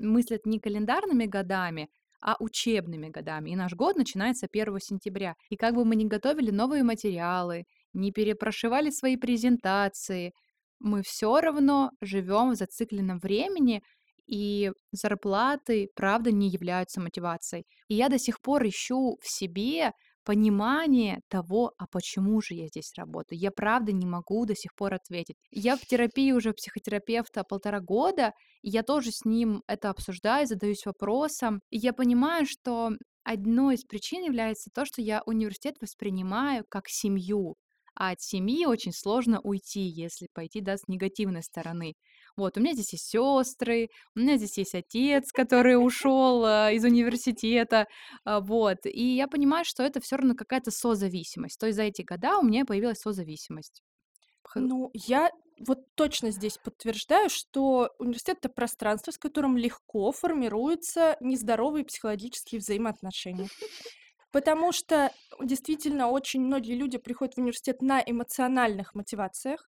[0.00, 1.88] мыслят не календарными годами,
[2.20, 3.50] а учебными годами.
[3.50, 5.34] И наш год начинается 1 сентября.
[5.50, 10.32] И как бы мы ни готовили новые материалы, не перепрошивали свои презентации,
[10.80, 13.82] мы все равно живем в зацикленном времени,
[14.26, 17.66] и зарплаты, правда, не являются мотивацией.
[17.88, 19.92] И я до сих пор ищу в себе
[20.24, 23.38] понимание того, а почему же я здесь работаю.
[23.38, 25.36] Я правда не могу до сих пор ответить.
[25.50, 28.32] Я в терапии уже психотерапевта полтора года,
[28.62, 31.60] и я тоже с ним это обсуждаю, задаюсь вопросом.
[31.70, 37.56] И я понимаю, что одной из причин является то, что я университет воспринимаю как семью.
[37.96, 41.94] А от семьи очень сложно уйти, если пойти да, с негативной стороны.
[42.36, 47.86] Вот, у меня здесь есть сестры, у меня здесь есть отец, который ушел из университета,
[48.24, 48.78] а, вот.
[48.86, 51.58] И я понимаю, что это все равно какая-то созависимость.
[51.58, 53.82] То есть за эти года у меня появилась созависимость.
[54.44, 55.30] Х- Ну, я
[55.66, 63.50] вот точно здесь подтверждаю, что университет это пространство, с которым легко формируются нездоровые психологические взаимоотношения.
[64.34, 69.70] Потому что действительно очень многие люди приходят в университет на эмоциональных мотивациях,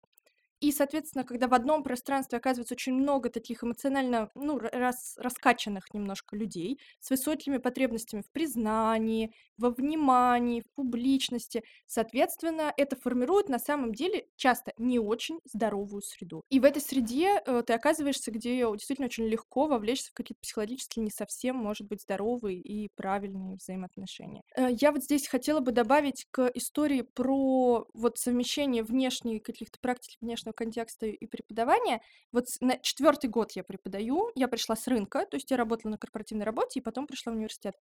[0.62, 5.94] И, соответственно, когда в одном пространстве оказывается очень много таких эмоционально, ну, ра- рас- раскачанных
[5.94, 13.60] немножко людей с высокими потребностями в признании, во внимании, в публичности, соответственно, это формирует на
[13.60, 16.44] самом деле часто не очень здоровую среду.
[16.50, 21.00] И в этой среде э, ты оказываешься, где действительно очень легко вовлечься в какие-то психологически
[21.00, 24.44] не совсем, может быть, здоровые и правильные взаимоотношения.
[24.56, 30.18] Э, Я вот здесь хотела бы добавить к истории про вот совмещение внешней каких-то практик
[30.22, 32.02] внешнего контекста и преподавания.
[32.32, 35.98] Вот на четвертый год я преподаю, я пришла с рынка, то есть я работала на
[35.98, 37.76] корпоративной работе и потом пришла в университет.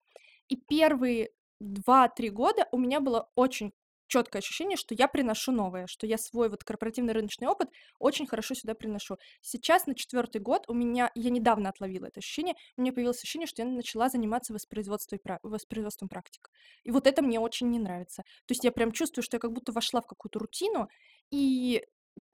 [0.47, 3.71] И первые два-три года у меня было очень
[4.11, 8.53] четкое ощущение, что я приношу новое, что я свой вот корпоративный рыночный опыт очень хорошо
[8.53, 9.17] сюда приношу.
[9.41, 13.47] Сейчас на четвертый год у меня, я недавно отловила это ощущение, у меня появилось ощущение,
[13.47, 16.49] что я начала заниматься воспроизводством, воспроизводством практик.
[16.83, 18.23] И вот это мне очень не нравится.
[18.45, 20.89] То есть я прям чувствую, что я как будто вошла в какую-то рутину,
[21.31, 21.81] и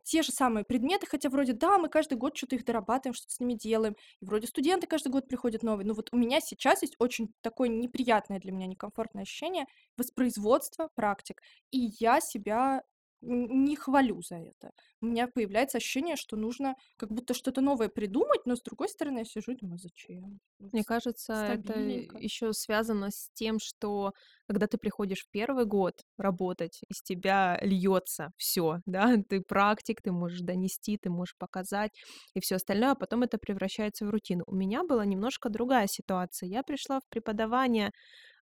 [0.07, 3.39] те же самые предметы, хотя вроде да, мы каждый год что-то их дорабатываем, что-то с
[3.39, 6.95] ними делаем, и вроде студенты каждый год приходят новые, но вот у меня сейчас есть
[6.99, 9.65] очень такое неприятное для меня, некомфортное ощущение
[9.97, 11.41] воспроизводства практик,
[11.71, 12.83] и я себя
[13.21, 14.71] не хвалю за это.
[15.01, 19.19] У меня появляется ощущение, что нужно как будто что-то новое придумать, но с другой стороны
[19.19, 20.39] я сижу и думаю, зачем?
[20.59, 24.13] Мне кажется, это еще связано с тем, что
[24.47, 30.11] когда ты приходишь в первый год работать, из тебя льется все, да, ты практик, ты
[30.11, 31.91] можешь донести, ты можешь показать
[32.33, 34.43] и все остальное, а потом это превращается в рутину.
[34.47, 36.49] У меня была немножко другая ситуация.
[36.49, 37.91] Я пришла в преподавание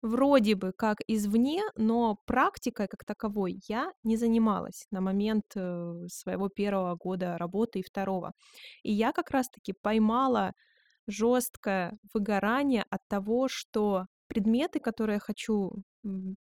[0.04, 6.48] вроде бы как извне, но практикой как таковой я не занималась на момент э, своего
[6.48, 8.32] первого года работы и второго.
[8.82, 10.52] И я как раз-таки поймала
[11.06, 15.72] жесткое выгорание от того, что предметы, которые я хочу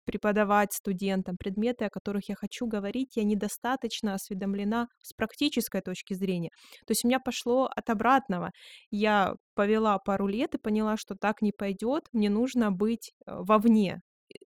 [0.05, 6.49] преподавать студентам, предметы, о которых я хочу говорить, я недостаточно осведомлена с практической точки зрения.
[6.85, 8.51] То есть у меня пошло от обратного.
[8.91, 14.01] Я повела пару лет и поняла, что так не пойдет, мне нужно быть э, вовне.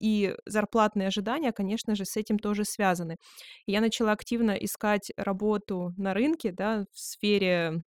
[0.01, 3.17] И зарплатные ожидания, конечно же, с этим тоже связаны.
[3.67, 7.83] Я начала активно искать работу на рынке, да, в сфере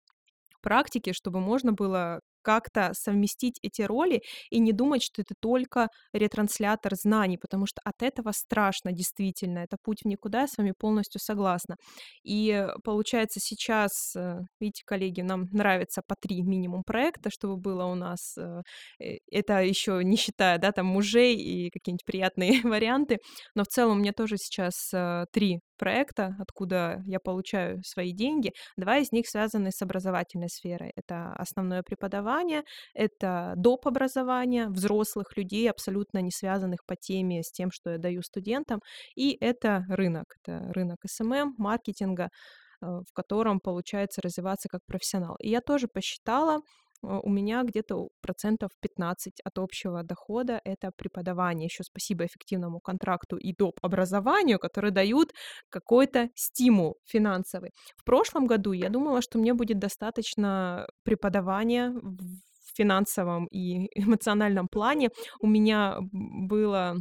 [0.61, 6.93] практики, чтобы можно было как-то совместить эти роли и не думать, что это только ретранслятор
[6.95, 9.59] знаний, потому что от этого страшно действительно.
[9.59, 11.75] Это путь в никуда, я с вами полностью согласна.
[12.23, 17.95] И получается сейчас, э, видите, коллеги, нам нравится по три минимум проекта, чтобы было у
[17.95, 18.37] нас.
[18.37, 18.61] э,
[18.99, 23.17] э, Это еще не считая, да, там мужей и какие-нибудь приятные варианты.
[23.55, 24.91] Но в целом меня тоже сейчас
[25.33, 28.51] три проекта, откуда я получаю свои деньги.
[28.77, 30.91] Два из них связаны с образовательной сферой.
[30.95, 32.61] Это основное преподавание,
[32.93, 33.87] это доп.
[33.87, 38.79] образование взрослых людей, абсолютно не связанных по теме с тем, что я даю студентам.
[39.15, 40.25] И это рынок.
[40.43, 45.35] Это рынок SMM, маркетинга, э, в котором получается развиваться как профессионал.
[45.39, 46.59] И я тоже посчитала,
[47.01, 51.65] у меня где-то процентов 15 от общего дохода это преподавание.
[51.65, 53.79] Еще спасибо эффективному контракту и доп.
[53.81, 55.33] образованию, которые дают
[55.69, 57.71] какой-то стимул финансовый.
[57.97, 65.09] В прошлом году я думала, что мне будет достаточно преподавания в финансовом и эмоциональном плане.
[65.39, 66.95] У меня было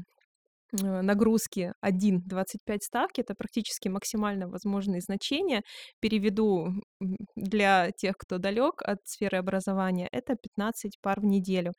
[0.72, 5.62] э, нагрузки 1,25 ставки, это практически максимально возможные значения.
[6.00, 6.68] Переведу
[7.36, 11.72] для тех, кто далек от сферы образования, это 15 пар в неделю.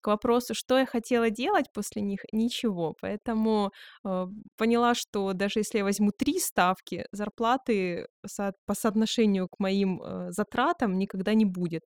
[0.00, 2.94] К вопросу, что я хотела делать после них, ничего.
[3.00, 3.70] Поэтому
[4.04, 10.02] э, поняла, что даже если я возьму три ставки, зарплаты со- по соотношению к моим
[10.02, 11.82] э, затратам никогда не будет.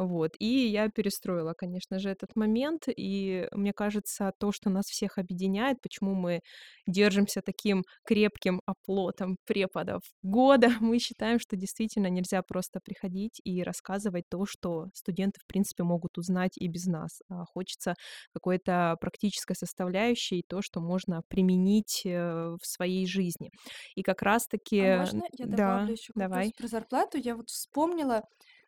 [0.00, 0.30] Вот.
[0.38, 2.84] И я перестроила, конечно же, этот момент.
[2.88, 6.40] И мне кажется, то, что нас всех объединяет, почему мы
[6.86, 14.24] держимся таким крепким оплотом преподов года, мы считаем, что действительно нельзя просто приходить и рассказывать
[14.30, 17.20] то, что студенты, в принципе, могут узнать и без нас.
[17.28, 17.94] А хочется
[18.32, 23.50] какой-то практической составляющей, то, что можно применить э, в своей жизни.
[23.94, 24.80] И как раз-таки...
[24.80, 26.52] А можно я Да, добавлю еще к вопросу давай.
[26.56, 27.18] про зарплату?
[27.18, 28.22] Я вот вспомнила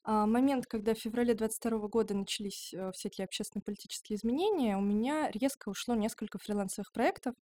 [0.04, 5.68] а, момент, когда в феврале 22 года начались э, всякие общественно-политические изменения, у меня резко
[5.68, 7.34] ушло несколько фрилансовых проектов,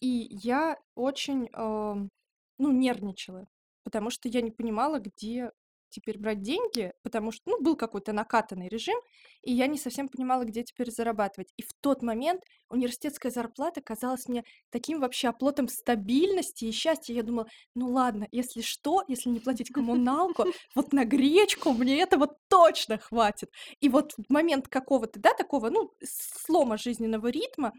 [0.00, 2.10] и я очень, ну,
[2.58, 3.48] нервничала,
[3.82, 5.50] потому что я не понимала, где
[5.90, 8.98] теперь брать деньги, потому что, ну, был какой-то накатанный режим,
[9.42, 11.52] и я не совсем понимала, где теперь зарабатывать.
[11.56, 17.14] И в тот момент университетская зарплата казалась мне таким вообще оплотом стабильности и счастья.
[17.14, 22.36] Я думала, ну ладно, если что, если не платить коммуналку, вот на гречку мне этого
[22.48, 23.50] точно хватит.
[23.80, 27.72] И вот в момент какого-то, да, такого, ну, слома жизненного ритма,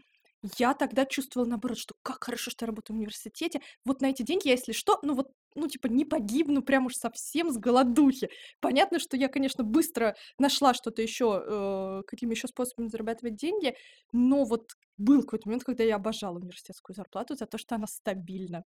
[0.58, 3.60] я тогда чувствовала, наоборот, что как хорошо, что я работаю в университете.
[3.84, 6.94] Вот на эти деньги я, если что, ну вот ну, типа, не погибну прям уж
[6.94, 8.30] совсем с голодухи.
[8.60, 13.74] Понятно, что я, конечно, быстро нашла что-то еще, э, какими еще способами зарабатывать деньги,
[14.12, 18.64] но вот был какой-то момент, когда я обожала университетскую зарплату за то, что она стабильна.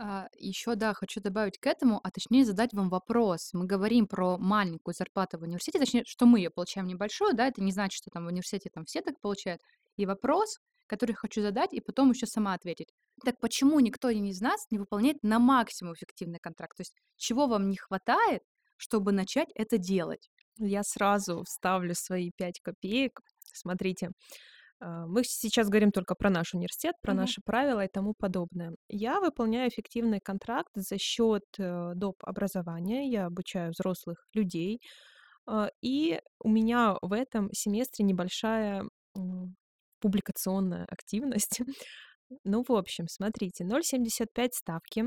[0.00, 3.50] А, еще, да, хочу добавить к этому, а точнее задать вам вопрос.
[3.52, 7.62] Мы говорим про маленькую зарплату в университете, точнее, что мы ее получаем небольшую, да, это
[7.62, 9.60] не значит, что там в университете там все так получают.
[9.96, 10.58] И вопрос,
[10.88, 12.88] который хочу задать, и потом еще сама ответить.
[13.24, 16.76] Так почему никто из нас не выполняет на максимум эффективный контракт?
[16.76, 18.42] То есть чего вам не хватает,
[18.76, 20.30] чтобы начать это делать?
[20.58, 23.20] Я сразу вставлю свои пять копеек.
[23.52, 24.10] Смотрите,
[24.80, 27.20] а, мы сейчас говорим только про наш университет, про Мгм.
[27.20, 28.74] наши правила и тому подобное.
[28.88, 32.16] Я выполняю эффективный контракт за счет э, доп.
[32.24, 34.80] образования, я обучаю взрослых людей,
[35.46, 38.84] а, и у меня в этом семестре небольшая
[40.00, 41.60] публикационная активность.
[42.44, 45.04] Ну, в общем, смотрите, 0,75 ставки.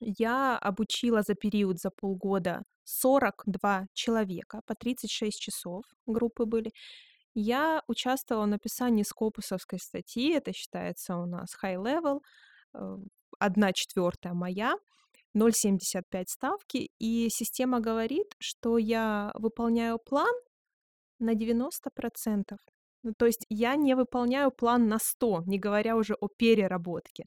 [0.00, 6.72] Я обучила за период, за полгода 42 человека, по 36 часов группы были.
[7.34, 12.20] Я участвовала в написании скопусовской статьи, это считается у нас high level,
[12.74, 12.96] э,
[13.38, 14.74] одна четвертая моя,
[15.34, 20.34] 0,75 ставки, и система говорит, что я выполняю план
[21.18, 22.58] на 90%.
[23.04, 27.24] Ну, то есть я не выполняю план на 100, не говоря уже о переработке.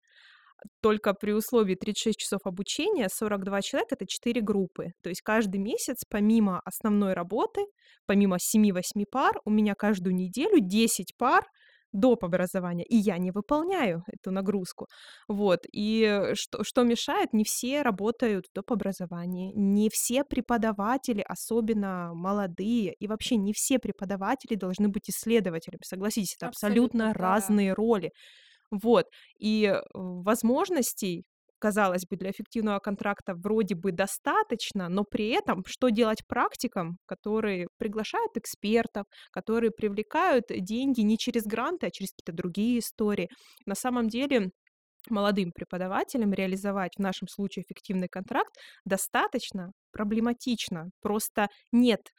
[0.81, 4.91] Только при условии 36 часов обучения 42 человека это 4 группы.
[5.03, 7.61] То есть каждый месяц, помимо основной работы,
[8.07, 11.45] помимо 7-8 пар, у меня каждую неделю 10 пар
[11.99, 12.23] доп.
[12.23, 14.87] образования, и я не выполняю эту нагрузку.
[15.27, 15.59] Вот.
[15.73, 17.33] И что, что мешает?
[17.33, 18.71] Не все работают в доп.
[18.71, 25.81] образовании, не все преподаватели, особенно молодые, и вообще не все преподаватели должны быть исследователями.
[25.83, 27.13] Согласитесь, это абсолютно, Абсолютно, да.
[27.13, 28.11] разные роли.
[28.71, 29.05] Вот.
[29.39, 31.23] И э, возможностей,
[31.59, 37.67] казалось бы, для эффективного контракта вроде бы достаточно, но при этом что делать практикам, которые
[37.77, 43.29] приглашают экспертов, которые привлекают деньги не через гранты, а через какие-то другие истории.
[43.65, 44.51] На самом деле
[45.09, 48.53] молодым преподавателям реализовать в нашем случае эффективный контракт
[48.85, 50.89] достаточно проблематично.
[51.01, 52.11] Просто нет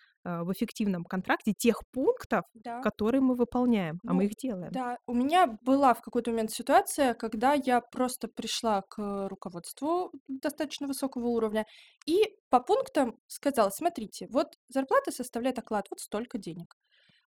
[0.45, 2.77] в эффективном контракте тех пунктов, Да.
[2.81, 4.75] которые мы выполняем, а мы Ну, их делаем.
[4.75, 10.87] Да, у меня была в какой-то момент ситуация, когда я просто пришла к руководству достаточно
[10.87, 11.67] высокого уровня
[12.07, 16.77] и по пунктам сказала, смотрите, вот зарплата составляет оклад вот столько денег.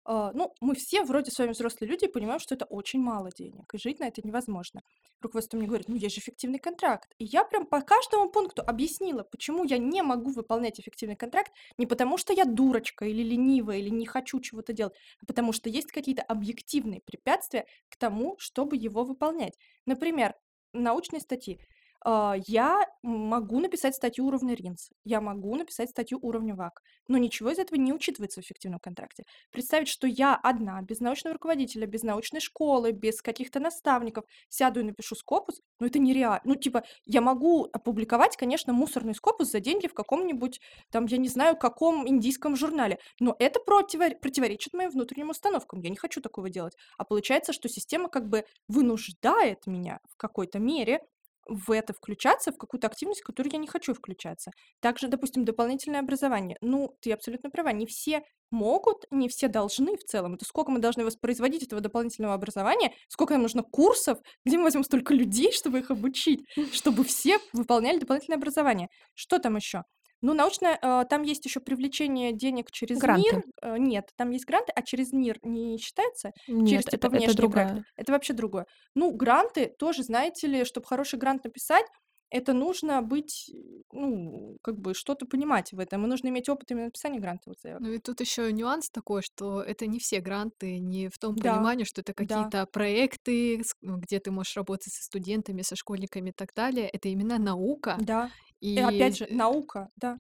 [0.04, 3.30] А, Ну, мы все вроде с вами взрослые люди и понимаем, что это очень мало
[3.32, 4.82] денег, и жить на это невозможно.
[5.22, 7.14] Руководство мне говорит, ну, есть же эффективный контракт.
[7.20, 11.86] И я прям по каждому пункту объяснила, почему я не могу выполнять эффективный контракт, не
[11.86, 15.92] потому что я дурочка или ленивая, или не хочу чего-то делать, а потому что есть
[15.92, 19.54] какие-то объективные препятствия к тому, чтобы его выполнять.
[19.86, 20.34] Например,
[20.74, 21.60] научные статьи.
[22.04, 27.52] А, Я могу написать статью уровня РИНС, я могу написать статью уровня ВАК, но ничего
[27.52, 29.24] из этого не учитывается в эффективном контракте.
[29.52, 34.84] Представить, что я одна, без научного руководителя, без научной школы, без каких-то наставников, сяду и
[34.84, 36.42] напишу скопус, ну это нереально.
[36.44, 40.60] Ну типа, я могу опубликовать, конечно, мусорный скопус за деньги в каком-нибудь,
[40.92, 45.90] там, я не знаю, каком индийском журнале, но это противо- противоречит моим внутренним установкам, я
[45.92, 46.74] не хочу такого делать.
[46.98, 51.02] А получается, что система как бы вынуждает меня в какой-то мере
[51.48, 54.52] в это включаться, в какую-то активность, в которую я не хочу включаться.
[54.80, 56.58] Также, допустим, дополнительное образование.
[56.62, 60.36] Ну, ты абсолютно права, не все могут, не все должны в целом.
[60.36, 64.84] Это сколько мы должны воспроизводить этого дополнительного образования, сколько нам нужно курсов, где мы возьмем
[64.84, 66.42] столько людей, чтобы их обучить,
[66.74, 68.90] чтобы все выполняли дополнительное образование.
[69.16, 69.84] Что там еще?
[70.22, 73.44] Ну, научное, э, там есть еще привлечение денег через Гранты.
[73.62, 76.32] Э, нет, там есть гранты, а через МИР не считается?
[76.48, 77.68] Нет, через это, типа это внешние другая.
[77.70, 77.92] проекты.
[77.96, 78.66] Это вообще другое.
[78.96, 81.86] Ну, гранты тоже, знаете ли, чтобы хороший грант написать,
[82.30, 83.52] это нужно быть,
[83.92, 86.06] ну, как бы что-то понимать в этом.
[86.06, 87.82] И нужно иметь опыт именно написания грантовых заявок.
[87.82, 91.54] Ну и тут еще нюанс такой, что это не все гранты, не в том Да,
[91.54, 92.54] понимании, что это да.
[92.54, 96.88] какие-то проекты, с- где ты можешь работать со студентами, со школьниками и так далее.
[96.88, 97.98] Это именно наука.
[97.98, 98.32] Да.
[98.76, 100.18] И И опять же, наука, да.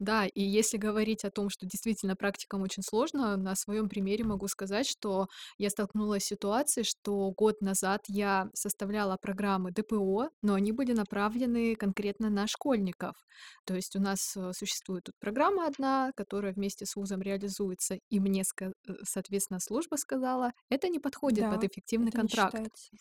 [0.00, 4.48] Да, и если говорить о том, что действительно практикам очень сложно, на своем примере могу
[4.48, 10.72] сказать, что я столкнулась с ситуацией, что год назад я составляла программы ДПО, но они
[10.72, 13.24] были направлены конкретно на школьников.
[13.64, 18.18] То есть у нас э, существует тут программа одна, которая вместе с вузом реализуется, и
[18.18, 22.28] мне, ска- э, соответственно, служба сказала, это не подходит под Да, эффективный это не контракт.
[22.28, 22.96] считается.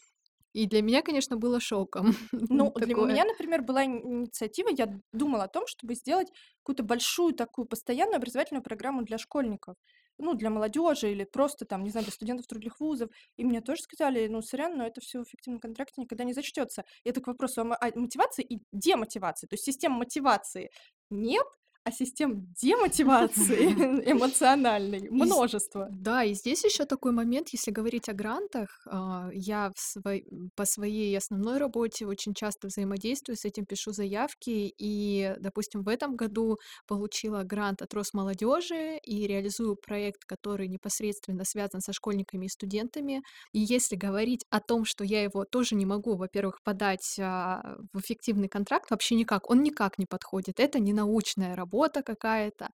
[0.53, 2.13] И для меня, конечно, было шоком
[2.49, 2.95] Ну, для такое.
[2.95, 6.27] меня, например, была ини- инициатива, я думала о том, чтобы сделать
[6.61, 9.75] какую-то большую такую постоянную образовательную программу для школьников.
[10.19, 13.09] ну, для молодежи или просто там, не знаю, для студентов других вузов.
[13.37, 16.83] И мне тоже сказали, ну, сорян, но это все в эффективном контракте никогда не зачтется.
[17.03, 19.47] Это к вопросу о, о мотивации и демотивации.
[19.47, 20.69] То есть система мотивации
[21.09, 21.47] нет,
[21.83, 23.65] а систем демотивации
[24.11, 25.87] эмоциональной множество.
[25.91, 30.25] Да, и здесь еще такой момент, если говорить о грантах, а, я в свой-
[30.55, 36.15] по своей основной работе очень часто взаимодействую с этим, пишу заявки, и, допустим, в этом
[36.15, 36.57] году
[36.87, 43.21] получила грант от Росмолодежи и реализую проект, который непосредственно связан со школьниками и студентами.
[43.51, 47.99] И если говорить о том, что я его тоже не могу, во-первых, подать а, в
[47.99, 50.59] эффективный контракт, вообще никак, он никак не подходит.
[50.59, 52.69] Это не научная работа, работа какая-то.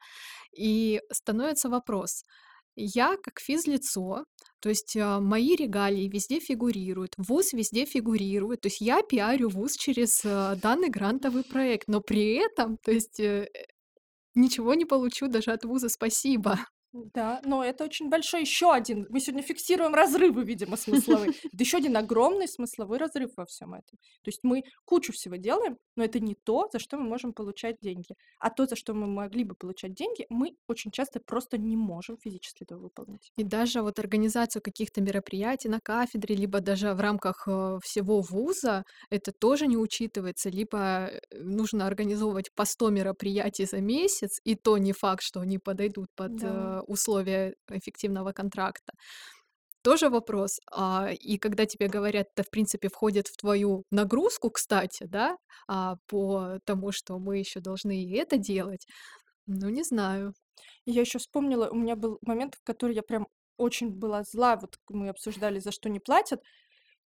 [0.58, 2.24] И становится вопрос.
[2.76, 4.24] Я как физлицо,
[4.62, 9.74] то есть а, мои регалии везде фигурируют, вуз везде фигурирует, то есть я пиарю вуз
[9.74, 13.48] через а, данный грантовый проект, но при этом, то есть э,
[14.36, 16.60] ничего не получу даже от вуза спасибо.
[16.92, 19.06] Да, но это очень большой еще один.
[19.10, 21.32] Мы сегодня фиксируем разрывы, видимо, смысловые.
[21.54, 24.00] Это еще один огромный смысловой разрыв во всем этом.
[24.24, 27.76] То есть мы кучу всего делаем, но это не то, за что мы можем получать
[27.82, 28.16] деньги.
[28.40, 32.18] А то, за что мы могли бы получать деньги, мы очень часто просто не можем
[32.18, 33.32] физически этого выполнить.
[33.38, 38.84] И даже вот организацию каких-то мероприятий на кафедре, либо даже в рамках э, всего вуза,
[39.12, 40.50] это тоже не учитывается.
[40.50, 45.60] Либо э, нужно организовывать по 100 мероприятий за месяц, и то не факт, что они
[45.60, 48.94] подойдут под да условия эффективного контракта.
[49.82, 50.60] Тоже вопрос.
[50.72, 55.96] А, и когда тебе говорят, это, в принципе, входит в твою нагрузку, кстати, да, а,
[56.08, 58.86] по тому, что мы еще должны и это делать,
[59.48, 60.34] ну, не знаю.
[60.86, 63.28] Я еще вспомнила, у меня был момент, в который я прям
[63.58, 66.42] очень была зла, вот мы обсуждали, за что не платят,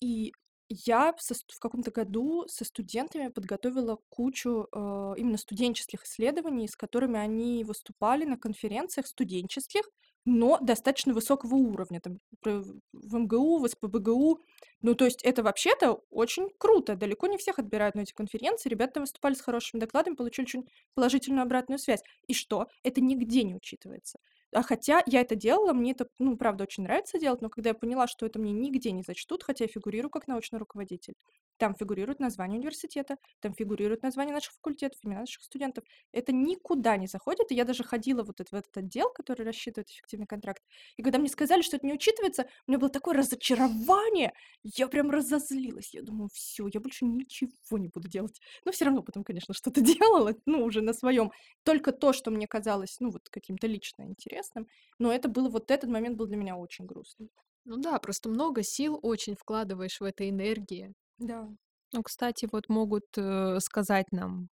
[0.00, 0.32] и
[0.70, 7.18] я со в каком-то году со студентами подготовила кучу, э, именно студенческих исследований, с которыми
[7.18, 9.82] они выступали на конференциях студенческих,
[10.24, 14.40] но достаточно высокого уровня, там, в МГУ, в СПБГУ.
[14.82, 16.94] Ну, то есть это вообще-то очень круто.
[16.94, 18.68] Далеко не всех отбирают на эти конференции.
[18.68, 22.02] Ребята выступали с хорошими докладами, получили очень положительную обратную связь.
[22.28, 22.68] И что?
[22.82, 24.18] Это нигде не учитывается.
[24.52, 27.74] А хотя я это делала, мне это, ну, правда, очень нравится делать, но когда я
[27.74, 31.14] поняла, что это мне нигде не зачтут, хотя я фигурирую как научный руководитель,
[31.58, 35.84] там фигурирует название университета, там фигурирует название наших факультетов, имена наших студентов.
[36.10, 40.26] Это никуда не заходит, и я даже ходила вот в этот отдел, который рассчитывает эффективный
[40.26, 40.62] контракт.
[40.96, 44.32] И когда мне сказали, что это не учитывается, у меня было такое разочарование,
[44.62, 45.92] я прям разозлилась.
[45.94, 48.40] Я думаю, все, я больше ничего не буду делать.
[48.64, 51.30] Но все равно потом, конечно, что-то делала, ну, уже на своем.
[51.62, 54.39] Только то, что мне казалось, ну, вот каким-то лично интересным.
[54.98, 57.30] Но это было, вот этот момент был для меня очень грустный.
[57.64, 60.92] Ну да, просто много сил очень вкладываешь в это энергии.
[61.18, 61.48] Да.
[61.92, 64.48] Ну, кстати, вот могут э, сказать нам,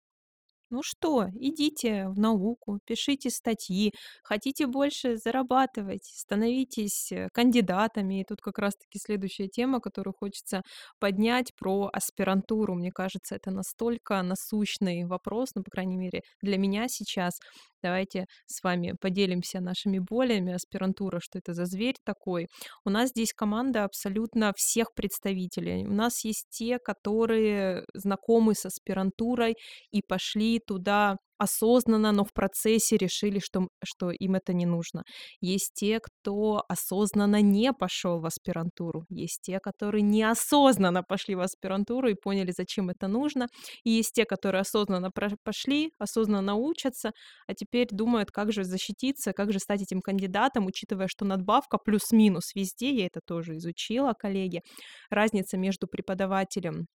[0.75, 8.19] ну что, идите в науку, пишите статьи, хотите больше зарабатывать, становитесь э, кандидатами.
[8.19, 10.63] И тут как раз-таки следующая тема, которую хочется
[10.99, 12.75] поднять про аспирантуру.
[12.75, 17.39] Мне кажется, это настолько насущный вопрос, ну, по крайней мере, для меня сейчас.
[17.85, 20.53] Давайте с вами поделимся нашими болями.
[20.53, 22.47] Аспирантура, что это за зверь такой?
[22.83, 25.85] У нас здесь команда абсолютно всех представителей.
[25.85, 29.55] У нас есть те, которые знакомы с аспирантурой
[29.91, 35.03] и пошли туда осознанно, но в процессе решили, что, что им это не нужно.
[35.41, 39.05] Есть те, кто осознанно не пошел в аспирантуру.
[39.09, 43.47] Есть те, которые неосознанно пошли в аспирантуру и поняли, зачем это нужно.
[43.83, 45.11] И есть те, которые осознанно
[45.43, 47.11] пошли, осознанно учатся,
[47.47, 52.55] а теперь думают, как же защититься, как же стать этим кандидатом, учитывая, что надбавка плюс-минус
[52.55, 54.61] везде, я это тоже изучила, коллеги,
[55.09, 56.87] разница между преподавателем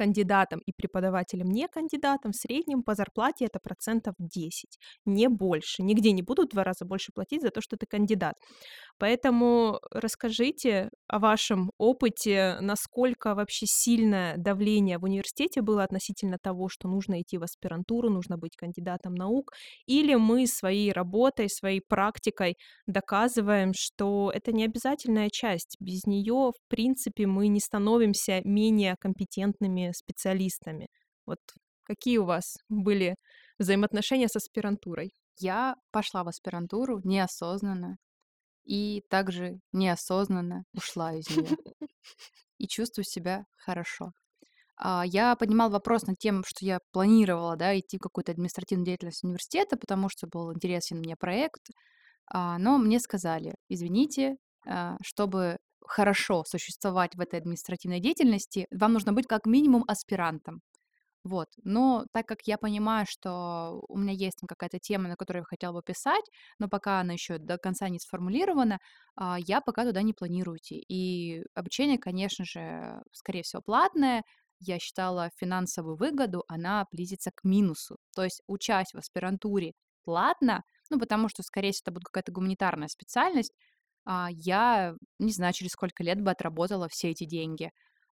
[0.00, 5.82] кандидатом и преподавателем не кандидатом в среднем по зарплате это процентов 10, не больше.
[5.82, 8.34] Нигде не будут в два раза больше платить за то, что ты кандидат.
[9.00, 16.86] Поэтому расскажите о вашем опыте, насколько вообще сильное давление в университете было относительно того, что
[16.86, 19.52] нужно идти в аспирантуру, нужно быть кандидатом наук,
[19.86, 25.76] или мы своей работой, своей практикой доказываем, что это не обязательная часть.
[25.80, 30.88] Без нее, в принципе, мы не становимся менее компетентными специалистами.
[31.24, 31.38] Вот
[31.84, 33.14] какие у вас были
[33.58, 35.12] взаимоотношения с аспирантурой?
[35.38, 37.96] Я пошла в аспирантуру неосознанно
[38.64, 41.56] и также неосознанно ушла из нее.
[42.58, 44.12] И чувствую себя хорошо.
[44.76, 49.24] А, я поднимала вопрос над тем, что я планировала да, идти в какую-то административную деятельность
[49.24, 51.60] университета, потому что был интересен мне проект.
[52.32, 54.36] А, но мне сказали, извините,
[54.66, 60.60] а, чтобы хорошо существовать в этой административной деятельности, вам нужно быть как минимум аспирантом.
[61.24, 61.48] Вот.
[61.64, 65.72] Но так как я понимаю, что у меня есть какая-то тема, на которую я хотела
[65.74, 66.24] бы писать,
[66.58, 68.78] но пока она еще до конца не сформулирована,
[69.16, 70.82] а, я пока туда не планирую идти.
[70.88, 74.22] И обучение, конечно же, скорее всего, платное.
[74.60, 77.96] Я считала финансовую выгоду, она близится к минусу.
[78.14, 79.72] То есть, учась в аспирантуре
[80.04, 83.52] платно, ну, потому что, скорее всего, это будет какая-то гуманитарная специальность,
[84.06, 87.70] а, я не знаю, через сколько лет бы отработала все эти деньги.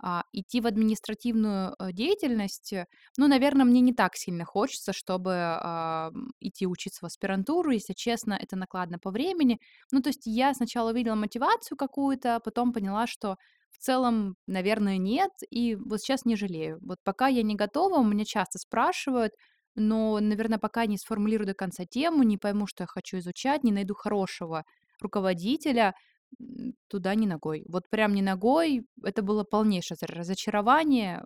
[0.06, 2.86] А, идти в административную э, деятельность, э,
[3.16, 7.70] ну, наверное, мне не так сильно хочется, чтобы а, идти учиться в аспирантуру.
[7.70, 9.60] Если честно, это накладно по времени.
[9.92, 13.36] Ну, то есть я сначала увидела мотивацию какую-то, а потом поняла, что
[13.70, 16.78] в целом, наверное, нет, и вот сейчас не жалею.
[16.82, 19.32] Вот пока я не готова, меня часто спрашивают,
[19.74, 23.72] но, наверное, пока не сформулирую до конца тему, не пойму, что я хочу изучать, не
[23.72, 24.64] найду хорошего
[25.00, 25.94] руководителя,
[26.88, 27.64] туда ни ногой.
[27.68, 28.86] Вот прям ни ногой.
[29.04, 31.24] Это было полнейшее разочарование.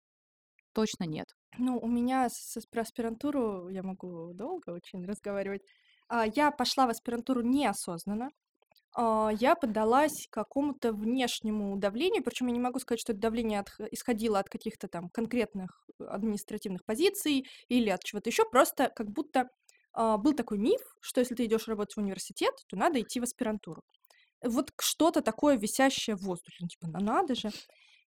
[0.74, 1.28] Точно нет.
[1.58, 5.62] Ну, у меня с, про аспирантуру я могу долго очень разговаривать.
[6.08, 8.30] А, Я пошла в аспирантуру неосознанно.
[8.94, 13.88] А, Я поддалась какому-то внешнему давлению, причем я не могу сказать, что это давление отх-
[13.92, 18.44] исходило от каких-то там конкретных административных позиций или от чего-то еще.
[18.50, 19.48] Просто как будто
[19.94, 23.24] а, был такой миф, что если ты идешь работать в университет, то надо идти в
[23.24, 23.82] аспирантуру.
[24.42, 27.50] Вот что-то такое висящее в воздухе, ну типа, ну надо же.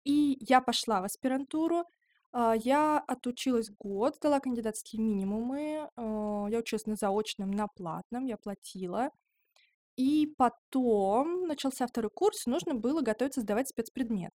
[0.04, 1.84] И я пошла в аспирантуру,
[2.32, 8.36] а, я отучилась год, сдала кандидатские минимумы, а, я училась на заочном, на платном, я
[8.36, 9.10] платила.
[9.96, 14.32] И потом начался второй курс, нужно было готовиться сдавать спецпредмет.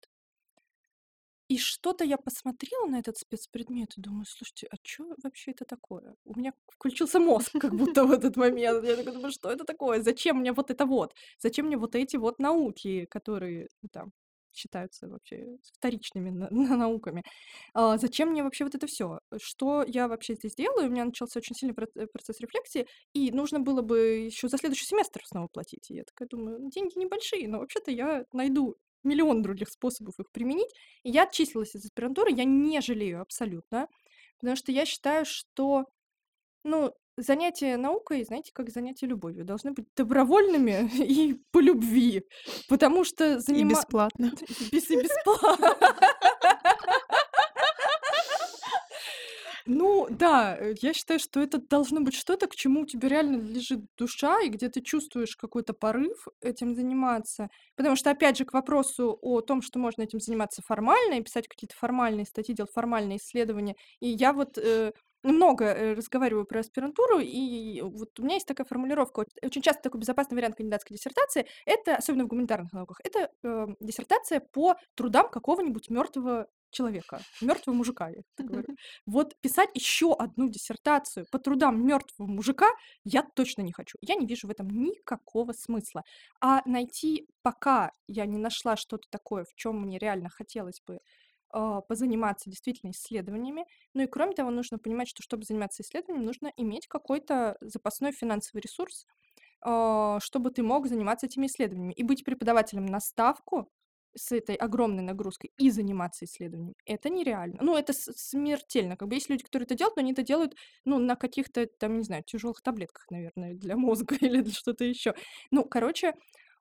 [1.51, 6.15] И что-то я посмотрела на этот спецпредмет и думаю, слушайте, а что вообще это такое?
[6.25, 8.85] У меня включился мозг как будто в этот момент.
[8.85, 10.01] Я такая думаю, что это такое?
[10.01, 11.13] Зачем мне вот это вот?
[11.41, 14.13] Зачем мне вот эти вот науки, которые ну, там
[14.53, 17.25] считаются вообще вторичными на- на- науками?
[17.75, 19.19] А, зачем мне вообще вот это все?
[19.43, 20.87] Что я вообще здесь делаю?
[20.89, 24.87] У меня начался очень сильный э, процесс рефлексии, и нужно было бы еще за следующий
[24.87, 25.91] семестр снова платить.
[25.91, 30.31] И я такая думаю, «Ну, деньги небольшие, но вообще-то я найду миллион других способов их
[30.33, 30.71] применить.
[31.03, 33.89] И я отчислилась из аспирантуры, я не жалею абсолютно,
[34.39, 35.85] потому что я считаю, что,
[36.65, 42.23] ну, занятия наукой, знаете, как занятия любовью, должны быть добровольными и по любви,
[42.69, 43.71] потому что И занима...
[43.71, 44.33] бесплатно.
[44.73, 45.77] И бесплатно.
[49.67, 53.37] Ну да, э, я считаю, что это должно быть что-то, к чему у тебя реально
[53.37, 57.49] лежит душа, и где ты чувствуешь какой-то порыв этим заниматься.
[57.77, 61.49] Потому что, опять же, к вопросу о том, что можно этим заниматься формально и писать
[61.49, 63.77] какие-то формальные статьи, делать формальные исследования.
[64.01, 64.93] И я вот э,
[65.23, 69.23] много э, разговариваю про аспирантуру, и вот у меня есть такая формулировка.
[69.23, 73.67] Оч- Очень часто такой безопасный вариант кандидатской диссертации, это, особенно в гуманитарных науках, это э,
[73.81, 78.69] диссертация по трудам какого-нибудь мертвого человека, мертвого мужика, я так говорю.
[79.07, 82.67] Вот писать еще одну диссертацию по трудам мертвого мужика
[83.05, 83.99] я точно не хочу.
[84.01, 86.03] Я не вижу в этом никакого смысла.
[86.41, 90.99] А найти, пока я не нашла что-то такое, в чем мне реально хотелось бы
[91.53, 93.67] а, позаниматься действительно исследованиями.
[93.95, 98.61] Ну и кроме того, нужно понимать, что чтобы заниматься исследованием, нужно иметь какой-то запасной финансовый
[98.61, 99.07] ресурс,
[99.63, 101.95] а, чтобы ты мог заниматься этими исследованиями.
[101.95, 103.69] И быть преподавателем на ставку
[104.17, 107.59] с этой огромной нагрузкой и заниматься исследованием, это нереально.
[107.61, 108.97] Ну, это смертельно.
[108.97, 110.55] Как бы есть люди, которые это делают, но они это делают,
[110.85, 115.15] ну, на каких-то, там, не знаю, тяжелых таблетках, наверное, для мозга или для что-то еще.
[115.51, 116.15] Ну, короче,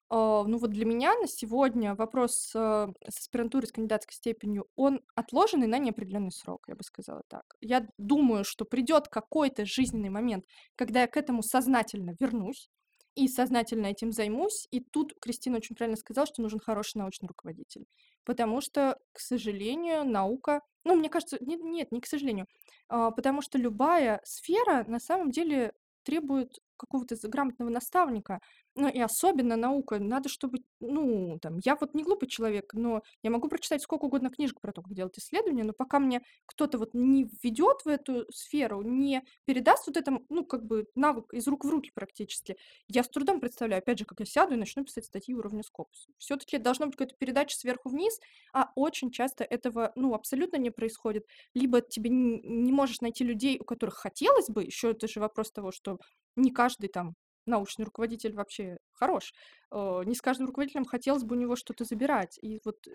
[0.09, 5.67] а, ну вот для меня на сегодня вопрос с аспирантурой, с кандидатской степенью, он отложенный
[5.67, 7.43] на неопределенный срок, я бы сказала так.
[7.61, 10.45] Я думаю, что придет какой-то жизненный момент,
[10.75, 12.69] когда я к этому сознательно вернусь
[13.15, 14.67] и сознательно этим займусь.
[14.71, 17.85] И тут Кристина очень правильно сказала, что нужен хороший научный руководитель.
[18.23, 20.61] Потому что, к сожалению, наука...
[20.85, 22.47] Ну, мне кажется, нет, нет, не к сожалению.
[22.87, 28.39] а, Потому что любая сфера на самом деле требует какого-то грамотного наставника,
[28.75, 29.99] ну и особенно наука.
[29.99, 34.29] Надо, чтобы, ну, там, я вот не глупый человек, но я могу прочитать сколько угодно
[34.29, 38.25] книжек про то, как делать исследования, но пока мне кто-то вот не введет в эту
[38.31, 42.57] сферу, не передаст вот это, ну, как бы навык из рук в руки практически,
[42.87, 46.07] я с трудом представляю, опять же, как я сяду и начну писать статьи уровня Scopus.
[46.17, 48.19] Все-таки должно быть какая-то передача сверху вниз,
[48.53, 51.25] а очень часто этого, ну, абсолютно не происходит.
[51.53, 55.71] Либо тебе не можешь найти людей, у которых хотелось бы, еще это же вопрос того,
[55.71, 55.99] что
[56.41, 57.15] не каждый там
[57.45, 59.33] научный руководитель вообще хорош.
[59.71, 62.37] Э, Не с каждым руководителем хотелось бы у него что-то забирать.
[62.41, 62.91] И вот э,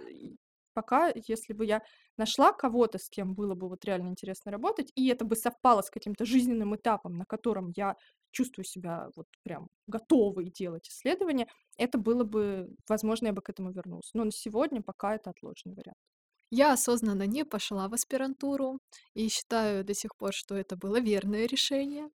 [0.74, 1.82] пока, если бы я
[2.16, 5.90] нашла кого-то, с кем было бы вот реально интересно работать, и это бы совпало с
[5.90, 7.96] каким-то жизненным этапом, на котором я
[8.32, 11.46] чувствую себя вот прям готовой делать исследования,
[11.78, 14.10] это было бы, возможно, я бы к этому вернулась.
[14.14, 15.96] Но на сегодня пока это отложенный вариант.
[16.50, 18.80] Я осознанно не пошла в аспирантуру
[19.14, 22.08] и считаю до сих пор, что это было верное решение.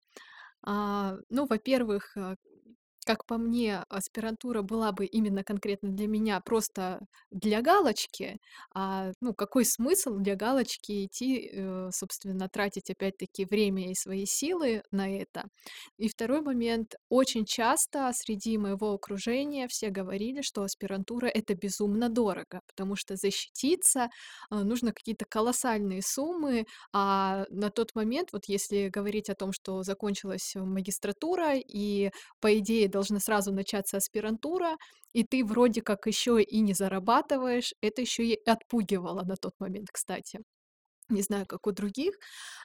[0.62, 2.36] А, ну, во-первых, э,
[3.08, 7.00] как по мне, аспирантура была бы именно конкретно для меня просто
[7.30, 8.38] для галочки.
[8.74, 14.82] А, ну, какой смысл для галочки идти, э, собственно, тратить опять-таки время и свои силы
[14.90, 15.44] на это?
[15.96, 16.94] И второй момент.
[17.08, 24.08] Очень часто среди моего окружения все говорили, что аспирантура это безумно дорого, потому что защититься
[24.50, 29.82] а, нужно какие-то колоссальные суммы, а на тот момент, вот если говорить о том, что
[29.82, 34.76] закончилась магистратура и по идее должна сразу начаться аспирантура,
[35.14, 37.74] и ты вроде как еще и не зарабатываешь.
[37.82, 40.40] Это еще и отпугивало на тот момент, кстати.
[41.10, 42.14] Не знаю, как у других,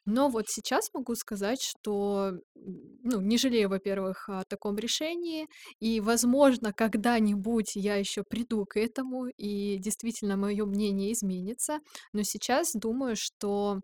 [0.06, 5.48] но вот сейчас могу сказать, что, ну, не жалею, во-первых, о таком решении,
[5.80, 11.80] и, возможно, когда-нибудь я еще приду к этому, и действительно мое мнение изменится.
[12.12, 13.80] Но сейчас думаю, что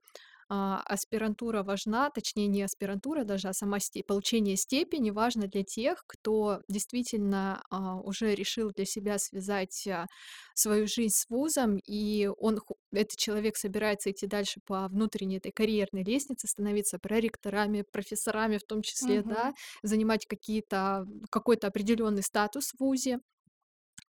[0.50, 6.04] а, аспирантура важна, точнее не аспирантура даже, а сама сте- получение степени важно для тех,
[6.08, 10.08] кто действительно а, уже решил для себя связать а,
[10.56, 15.52] свою жизнь с вузом, и он, ху- этот человек собирается идти дальше по внутренней этой
[15.52, 19.24] карьерной лестнице, становиться проректорами, профессорами в том числе, Мгм.
[19.24, 23.20] да, занимать какие-то, какой-то определенный статус в вузе.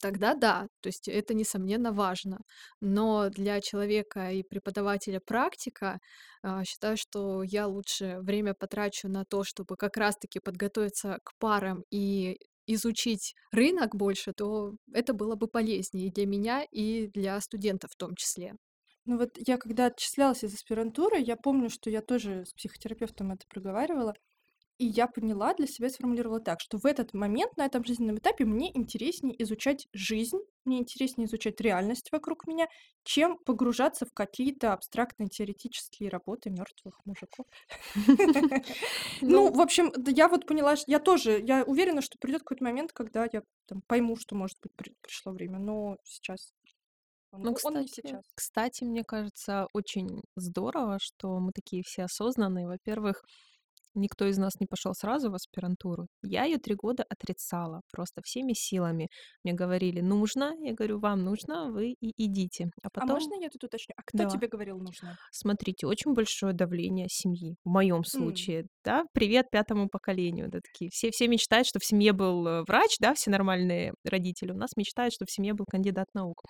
[0.00, 2.38] Тогда да, то есть это, несомненно, важно.
[2.80, 5.98] Но для человека и преподавателя практика,
[6.42, 11.84] а, считаю, что я лучше время потрачу на то, чтобы как раз-таки подготовиться к парам
[11.90, 17.90] и изучить рынок больше, то это было бы полезнее и для меня, и для студентов
[17.92, 18.54] в том числе.
[19.06, 23.44] Ну вот я когда отчислялась из аспирантуры, я помню, что я тоже с психотерапевтом это
[23.48, 24.14] проговаривала,
[24.80, 28.44] и я поняла для себя, сформулировала так, что в этот момент, на этом жизненном этапе
[28.46, 32.68] мне интереснее изучать жизнь, мне интереснее изучать реальность вокруг меня,
[33.04, 37.46] чем погружаться в какие-то абстрактные теоретические работы мертвых мужиков.
[39.20, 42.64] Ну, Ну, в общем, я вот поняла, что я тоже, я уверена, что придет какой-то
[42.64, 43.42] момент, когда я
[43.86, 46.52] пойму, что, может быть, при- пришло время, но сейчас
[47.32, 48.24] он, ну, он кстати, сейчас.
[48.34, 52.66] кстати, мне кажется, очень здорово, что мы такие все осознанные.
[52.66, 53.22] Во-первых,
[53.94, 56.06] Никто из нас не пошел сразу в аспирантуру.
[56.22, 59.08] Я ее три года отрицала просто всеми силами.
[59.44, 60.54] Мне говорили, нужно.
[60.60, 62.70] Я говорю, вам нужно, вы и идите.
[62.82, 63.94] А А потом, можно я тут уточню?
[63.96, 65.16] А кто да, тебе говорил нужно?
[65.32, 67.56] смотрите, очень большое давление семьи.
[67.64, 70.48] В моем случае, да, привет пятому поколению.
[70.50, 70.90] Да, такие.
[70.90, 74.52] Все, все мечтают, что в семье был э, врач, да, все нормальные родители.
[74.52, 76.42] У нас мечтают, что в семье был кандидат наук.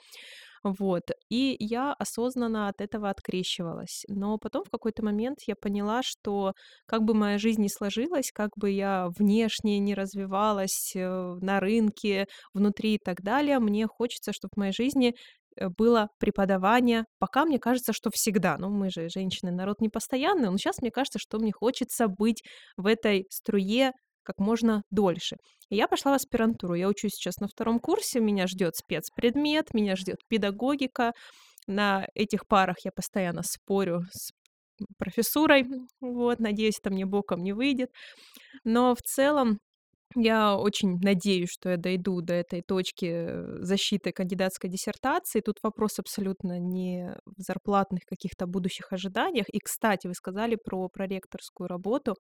[0.63, 1.11] Вот.
[1.31, 4.05] И я осознанно от этого открещивалась.
[4.09, 6.53] Но потом в какой-то момент я поняла, что
[6.87, 12.27] как бы моя жизнь ни сложилась, как бы я внешне не развивалась э, на рынке,
[12.53, 15.15] внутри и так далее, мне хочется, чтобы в моей жизни
[15.57, 17.05] э, было преподавание.
[17.19, 18.59] Пока мне кажется, что всегда.
[18.59, 22.43] Ну, мы же женщины, народ непостоянный, но сейчас мне кажется, что мне хочется быть
[22.77, 23.93] в этой струе
[24.23, 25.37] как можно дольше.
[25.71, 26.75] И я пошла в аспирантуру.
[26.75, 31.12] Я учусь сейчас на втором курсе, меня ждет спецпредмет, меня ждет педагогика.
[31.66, 34.33] На этих парах я постоянно спорю с
[34.99, 35.66] профессурой,
[36.01, 37.91] вот, надеюсь, это мне боком не выйдет.
[38.64, 39.61] Но в целом
[40.16, 45.41] я очень надеюсь, что я дойду до этой точки защиты кандидатской диссертации.
[45.41, 49.49] Тут вопрос абсолютно не в зарплатных каких-то будущих ожиданиях.
[49.51, 52.16] И, кстати, вы сказали про проректорскую работу.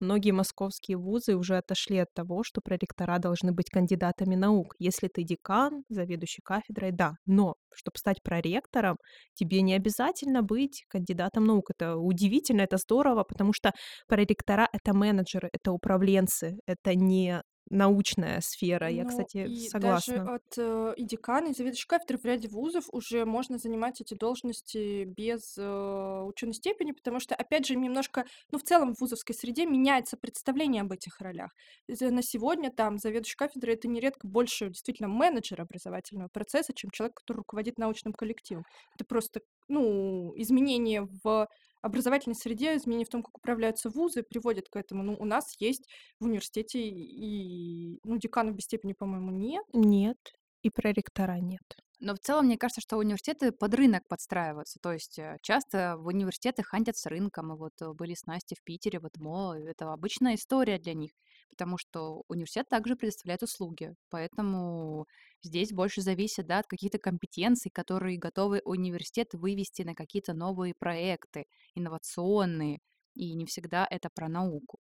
[0.00, 4.74] Многие московские вузы уже отошли от того, что проректора должны быть кандидатами наук.
[4.78, 7.14] Если ты декан, заведующий кафедрой, да.
[7.26, 8.96] Но чтобы стать проректором,
[9.34, 11.70] тебе не обязательно быть кандидатом наук.
[11.76, 13.72] Это удивительно, это здорово, потому что
[14.06, 18.88] проректора— это менеджеры, это управленцы, это не научная сфера.
[18.88, 20.24] Я, Ну, кстати, и даже согласна.
[20.24, 25.04] от э, и декана, и заведующей кафедры в ряде вузов уже можно занимать эти должности
[25.04, 29.66] без э, ученой степени, потому что, опять же, немножко, ну, в целом в вузовской среде
[29.66, 31.52] меняется представление об этих ролях.
[31.88, 37.38] На сегодня там заведующий кафедрой это нередко больше действительно менеджер образовательного процесса, чем человек, который
[37.38, 38.64] руководит научным коллективом.
[38.94, 41.48] Это просто, ну, изменение в
[41.82, 45.02] образовательной среде, изменение в том, как управляются вузы, приводит к этому.
[45.02, 45.88] Ну, у нас есть
[46.20, 49.64] в университете и, ну, декана без степени, по-моему, нет.
[49.72, 50.18] Нет,
[50.62, 51.62] и проректора нет.
[52.00, 54.78] Но в целом, мне кажется, что университеты под рынок подстраиваются.
[54.80, 57.52] То есть э, часто в университеты хантят с рынком.
[57.52, 59.56] И вот э, были с Настей в Питере, вот МО.
[59.58, 61.10] и Это обычная история для них,
[61.50, 63.94] потому что университет также предоставляет услуги.
[64.10, 65.06] Поэтому
[65.42, 71.46] здесь больше зависит да, от каких-то компетенций, которые готовы университет вывести на какие-то новые проекты,
[71.74, 72.78] инновационные.
[73.14, 74.78] И не всегда это про науку.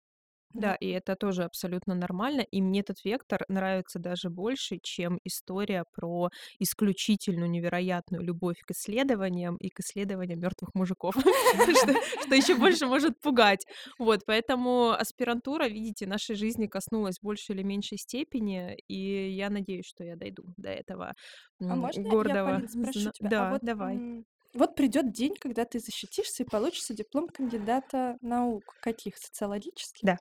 [0.54, 2.42] Да, и это тоже абсолютно нормально.
[2.42, 6.30] И мне этот вектор нравится даже больше, чем история про
[6.60, 11.16] исключительную невероятную любовь к исследованиям и к исследованиям мертвых мужиков,
[12.26, 13.66] что еще больше может пугать.
[13.98, 19.86] Вот, поэтому аспирантура, видите, нашей жизни коснулась в большей или меньшей степени, и я надеюсь,
[19.88, 21.14] что я дойду до этого
[21.68, 22.46] А можно я, гордого.
[22.46, 23.32] Полин, спрошу тебя?
[23.36, 24.02] А Да, вот, давай.
[24.54, 28.76] Вот придет день, когда ты защитишься и получишься диплом кандидата наук.
[28.82, 29.18] Каких?
[29.18, 30.04] Социологических?
[30.04, 30.18] Да.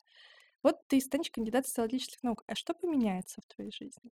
[0.62, 2.44] Вот ты станешь кандидатом социологических наук.
[2.46, 4.10] А что поменяется в твоей жизни?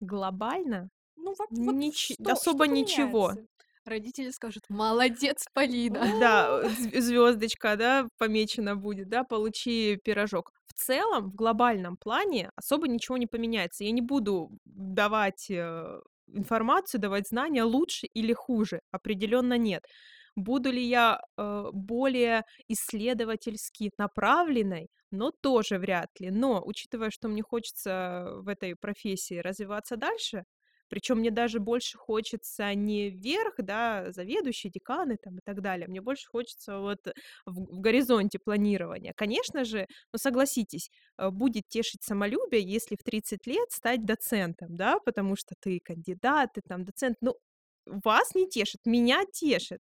[0.00, 3.32] Глобально Ну, вот, вот Нич- что, особо что ничего.
[3.84, 6.08] Родители скажут, молодец, Полина.
[6.18, 6.62] Да,
[7.00, 10.52] звездочка, да, помечена будет, да, получи пирожок.
[10.66, 13.84] В целом, в глобальном плане особо ничего не поменяется.
[13.84, 18.80] Я не буду давать э, информацию, давать знания лучше или хуже.
[18.90, 19.84] Определенно нет.
[20.36, 24.88] Буду ли я э, более исследовательски направленной?
[25.10, 26.30] Но тоже вряд ли.
[26.30, 30.44] Но, учитывая, что мне хочется в этой профессии развиваться дальше,
[30.88, 35.88] причем мне даже больше хочется не вверх, да, заведующие, деканы там и так далее.
[35.88, 37.06] Мне больше хочется вот
[37.46, 39.12] в, в горизонте планирования.
[39.16, 44.98] Конечно же, ну согласитесь, э, будет тешить самолюбие, если в 30 лет стать доцентом, да,
[45.04, 47.16] потому что ты кандидат, ты там доцент.
[47.20, 47.36] Ну,
[47.86, 49.80] вас не тешит, меня тешит.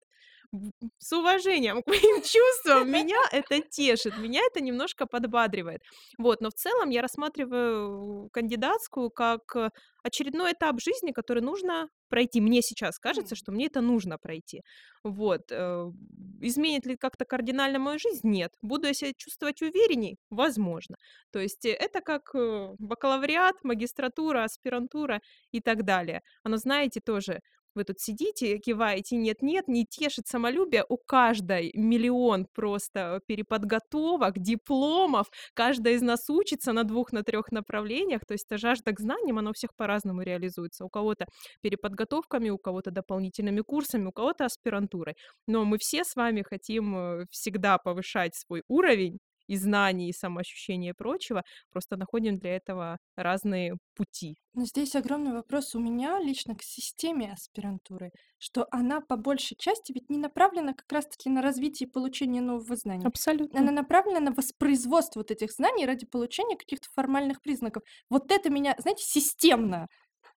[0.52, 5.80] В- С уважением к моим чувствам, меня это тешит, меня это немножко подбадривает.
[6.18, 9.70] Вот, но в целом я рассматриваю кандидатскую как э,
[10.02, 12.40] очередной этап жизни, который нужно пройти.
[12.40, 13.36] Мне сейчас кажется, М.
[13.36, 14.62] что мне это нужно пройти.
[15.04, 15.42] Вот.
[15.52, 15.86] э,
[16.42, 18.20] Изменит ли как-то кардинально мою жизнь?
[18.28, 18.52] Нет.
[18.62, 20.16] Буду я себя чувствовать уверенней?
[20.30, 20.96] Возможно.
[21.32, 25.20] То есть э, это как э, бакалавриат, магистратура, аспирантура
[25.52, 26.22] и так далее.
[26.42, 27.40] Оно, знаете, тоже
[27.74, 30.84] вы тут сидите, киваете, нет-нет, не тешит самолюбие.
[30.88, 35.28] У каждой миллион просто переподготовок, дипломов.
[35.54, 38.22] Каждая из нас учится на двух, на трех направлениях.
[38.26, 40.84] То есть эта жажда к знаниям, она у всех по-разному реализуется.
[40.84, 41.26] У кого-то
[41.62, 45.14] переподготовками, у кого-то дополнительными курсами, у кого-то аспирантурой.
[45.46, 49.18] Но мы все с вами хотим э, всегда повышать свой уровень
[49.50, 51.42] и знаний, и самоощущения и прочего,
[51.72, 54.36] просто находим для этого разные пути.
[54.54, 59.92] Но здесь огромный вопрос у меня лично к системе аспирантуры, что она по большей части
[59.92, 63.06] ведь не направлена как раз-таки на развитие и получение нового знания.
[63.06, 63.58] Абсолютно.
[63.58, 67.82] Она направлена на воспроизводство вот этих знаний ради получения каких-то формальных признаков.
[68.08, 69.88] Вот это меня, знаете, системно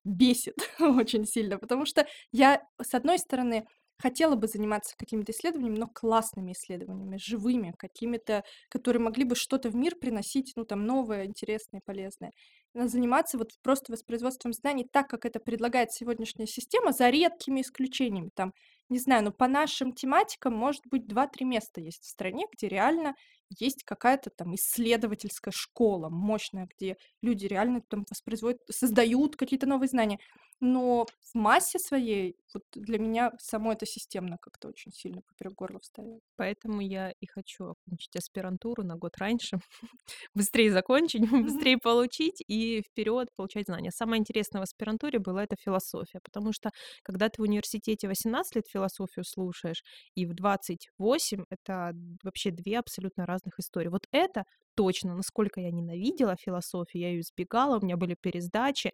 [0.03, 3.67] бесит очень сильно, потому что я, с одной стороны,
[3.97, 9.75] хотела бы заниматься какими-то исследованиями, но классными исследованиями, живыми, какими-то, которые могли бы что-то в
[9.75, 12.31] мир приносить, ну, там, новое, интересное, полезное.
[12.73, 18.29] Надо заниматься вот просто воспроизводством знаний так, как это предлагает сегодняшняя система, за редкими исключениями.
[18.33, 18.53] Там,
[18.89, 23.15] не знаю, ну, по нашим тематикам, может быть, 2-3 места есть в стране, где реально
[23.59, 30.19] есть какая-то там исследовательская школа мощная, где люди реально там воспроизводят, создают какие-то новые знания.
[30.59, 35.79] Но в массе своей вот для меня само это системно как-то очень сильно поперек горла
[35.81, 36.21] встает.
[36.37, 39.57] Поэтому я и хочу окончить аспирантуру на год раньше,
[40.33, 43.91] быстрее закончить, быстрее получить и вперед получать знания.
[43.91, 46.71] Самое интересное в аспирантуре было это философия, потому что
[47.03, 49.83] когда ты в университете 18 лет философию слушаешь,
[50.15, 51.93] и в 28 это
[52.23, 53.89] вообще две абсолютно разных истории.
[53.89, 58.91] Вот это точно, насколько я ненавидела философию, я ее избегала, у меня были пересдачи,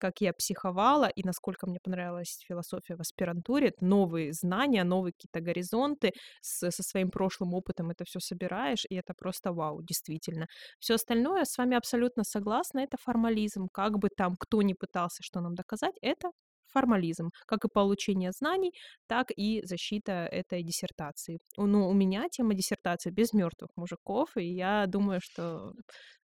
[0.00, 3.72] как я психовала и насколько мне понравилась философия в аспирантуре.
[3.80, 9.14] Новые знания, новые какие-то горизонты, с, со своим прошлым опытом это все собираешь, и это
[9.14, 10.46] просто вау, действительно.
[10.80, 13.68] Все остальное с вами абсолютно согласна, это формализм.
[13.72, 16.30] Как бы там кто ни пытался что нам доказать, это
[16.72, 18.72] формализм, как и получение знаний,
[19.06, 21.38] так и защита этой диссертации.
[21.56, 25.72] Ну, у меня тема диссертации без мертвых мужиков, и я думаю, что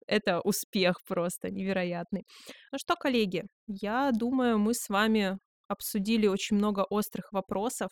[0.06, 2.24] это успех просто невероятный.
[2.72, 5.38] Ну что, коллеги, я думаю, мы с вами
[5.68, 7.90] обсудили очень много острых вопросов.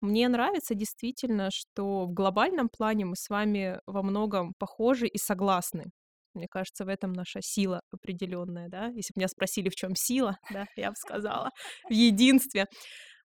[0.00, 5.86] Мне нравится действительно, что в глобальном плане мы с вами во многом похожи и согласны.
[6.34, 8.86] Мне кажется, в этом наша сила определенная, да.
[8.86, 11.50] Если бы меня спросили, в чем сила, да, я бы сказала,
[11.88, 12.66] в единстве.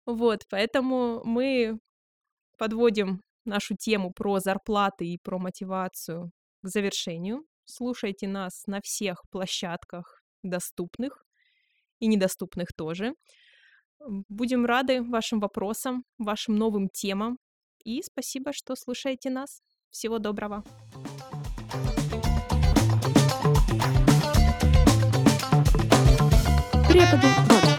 [0.05, 1.77] Вот, поэтому мы
[2.57, 6.31] подводим нашу тему про зарплаты и про мотивацию
[6.61, 7.45] к завершению.
[7.65, 11.23] Слушайте нас на всех площадках доступных
[11.99, 13.13] и недоступных тоже.
[14.27, 17.37] Будем рады вашим вопросам, вашим новым темам.
[17.85, 19.61] И спасибо, что слушаете нас.
[19.89, 20.63] Всего доброго.
[26.93, 27.27] преподу.
[27.49, 27.72] Вот.